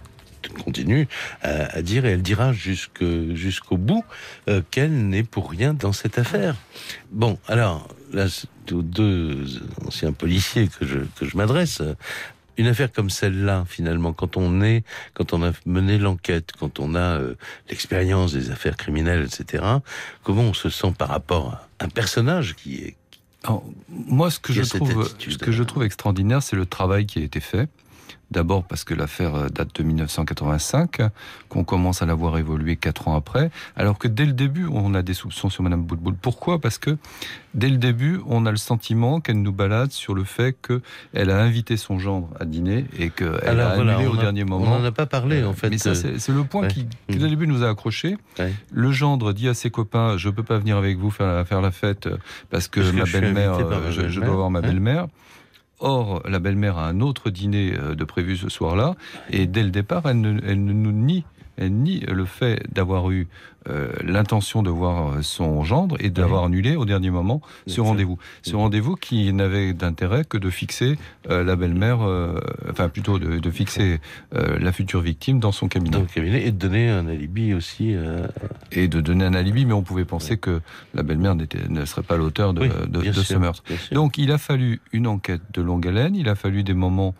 [0.64, 1.06] continue
[1.42, 4.04] à, dire, et elle dira jusqu'au bout,
[4.48, 6.56] euh, qu'elle n'est pour rien dans cette affaire.
[7.10, 8.26] Bon, alors, là,
[8.72, 9.44] aux deux
[9.86, 11.82] anciens policiers que je, que je m'adresse,
[12.56, 14.84] une affaire comme celle-là, finalement, quand on est,
[15.14, 17.34] quand on a mené l'enquête, quand on a euh,
[17.70, 19.64] l'expérience des affaires criminelles, etc.,
[20.22, 22.96] comment on se sent par rapport à un personnage qui est,
[23.88, 27.22] moi, ce que, je trouve, ce que je trouve extraordinaire, c'est le travail qui a
[27.22, 27.68] été fait.
[28.30, 31.00] D'abord parce que l'affaire euh, date de 1985,
[31.48, 34.94] qu'on commence à la voir évoluer quatre ans après, alors que dès le début, on
[34.94, 36.14] a des soupçons sur Madame Boudboul.
[36.14, 36.60] Pourquoi?
[36.60, 36.96] Parce que
[37.54, 41.40] dès le début, on a le sentiment qu'elle nous balade sur le fait qu'elle a
[41.40, 44.76] invité son gendre à dîner et qu'elle a annulé au dernier moment.
[44.76, 45.70] On n'en a pas parlé, en fait.
[45.70, 48.16] Mais ça, c'est le point qui, dès le début, nous a accroché.
[48.70, 51.70] Le gendre dit à ses copains, je peux pas venir avec vous faire, faire la
[51.70, 52.08] fête
[52.50, 55.08] parce que ma belle-mère, euh, je, dois voir ma belle-mère.
[55.80, 58.94] Or, la belle-mère a un autre dîner euh, de prévu ce soir-là,
[59.30, 61.24] et dès le départ, elle ne, elle ne nous nie
[61.68, 63.28] nie le fait d'avoir eu
[63.68, 68.18] euh, l'intention de voir son gendre et d'avoir annulé au dernier moment ce rendez-vous.
[68.42, 70.96] Ce rendez-vous qui n'avait d'intérêt que de fixer
[71.28, 72.40] euh, la belle-mère, euh,
[72.70, 74.00] enfin plutôt de, fixer
[74.32, 75.98] la future victime dans son cabinet.
[75.98, 77.94] Dans cabinet et de donner un alibi aussi.
[78.72, 80.60] Et de donner un alibi, mais on pouvait penser que
[80.94, 83.62] la belle-mère ne serait pas l'auteur de, de, ce meurtre.
[83.92, 87.14] Donc il a fallu une enquête de longue haleine, il a fallu des moments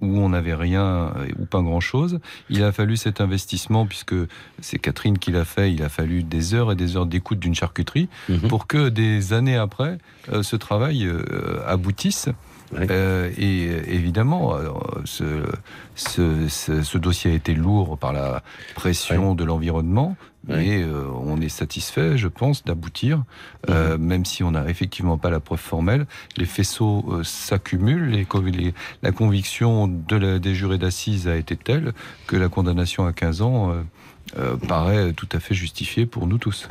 [0.00, 2.20] où on n'avait rien ou pas grand-chose.
[2.50, 4.14] Il a fallu cet investissement, puisque
[4.60, 7.54] c'est Catherine qui l'a fait, il a fallu des heures et des heures d'écoute d'une
[7.54, 8.48] charcuterie mhm.
[8.48, 9.98] pour que des années après,
[10.32, 12.28] euh, ce travail euh, aboutisse.
[12.74, 13.64] Euh, et
[13.94, 14.54] évidemment,
[15.04, 15.44] ce,
[15.94, 18.42] ce, dossier a été lourd par la
[18.74, 20.16] pression de l'environnement,
[20.48, 23.24] mais euh, on est satisfait, je pense, d'aboutir,
[23.68, 24.04] euh, mhm.
[24.04, 26.06] même si on n'a effectivement pas la preuve formelle.
[26.36, 28.26] Les faisceaux euh, s'accumulent, les,
[29.02, 31.92] la conviction de des jurés d'assises a été telle
[32.26, 33.74] que la condamnation à 15 ans
[34.68, 36.68] paraît tout à fait justifiée pour nous tous.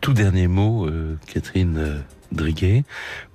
[0.00, 0.88] Tout dernier mot,
[1.26, 2.02] Catherine.
[2.30, 2.84] Driguet,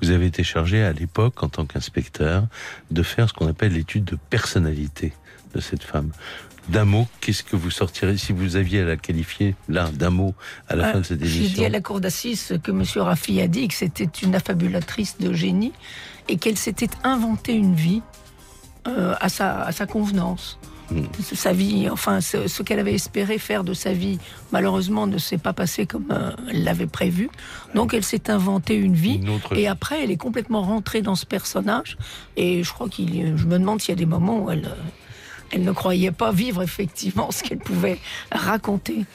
[0.01, 2.45] vous avez été chargé à l'époque, en tant qu'inspecteur,
[2.91, 5.13] de faire ce qu'on appelle l'étude de personnalité
[5.55, 6.11] de cette femme
[6.69, 10.33] d'un mot, qu'est-ce que vous sortirez si vous aviez à la qualifier, là, d'un mot,
[10.67, 12.83] à la ah, fin de cette émission J'ai dit à la cour d'assises que M.
[12.95, 15.73] Raffi a dit que c'était une affabulatrice de génie
[16.29, 18.01] et qu'elle s'était inventée une vie
[18.87, 20.57] euh, à, sa, à sa convenance.
[20.91, 21.03] Hmm.
[21.21, 24.19] Sa vie, enfin, ce, qu'elle avait espéré faire de sa vie,
[24.51, 27.29] malheureusement, ne s'est pas passé comme euh, elle l'avait prévu.
[27.73, 29.21] Donc, elle s'est inventée une vie.
[29.55, 31.97] Et après, elle est complètement rentrée dans ce personnage.
[32.35, 34.69] Et je crois qu'il, je me demande s'il y a des moments où elle,
[35.53, 37.99] elle ne croyait pas vivre effectivement ce qu'elle pouvait
[38.31, 39.05] raconter.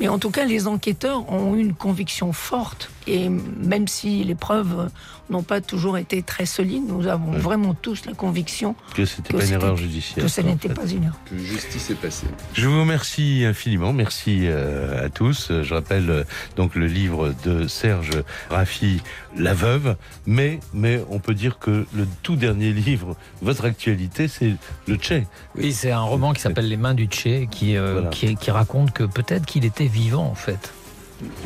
[0.00, 2.90] Mais en tout cas, les enquêteurs ont une conviction forte.
[3.06, 4.90] Et même si les preuves
[5.30, 9.44] n'ont pas toujours été très solides, nous avons vraiment tous la conviction que c'était pas
[9.44, 10.24] une erreur judiciaire.
[10.24, 11.18] Que ce n'était pas une erreur.
[11.30, 12.26] Que justice est passée.
[12.54, 13.92] Je vous remercie infiniment.
[13.92, 15.52] Merci euh, à tous.
[15.62, 16.24] Je rappelle euh,
[16.56, 19.00] donc le livre de Serge Raffi,
[19.36, 19.96] La Veuve.
[20.26, 24.54] Mais, mais on peut dire que le tout dernier livre, votre actualité, c'est
[24.86, 25.26] le Tché.
[25.56, 28.92] Oui, c'est un roman qui s'appelle Les Mains du Tché, qui, euh, qui, qui raconte
[28.92, 30.72] que peut-être qu'il était vivant en fait.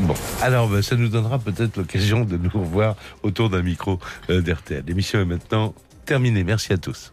[0.01, 3.99] Bon, alors ben, ça nous donnera peut-être l'occasion de nous revoir autour d'un micro
[4.31, 4.85] euh, d'RTL.
[4.87, 6.45] L'émission est maintenant terminée.
[6.45, 7.13] Merci à tous.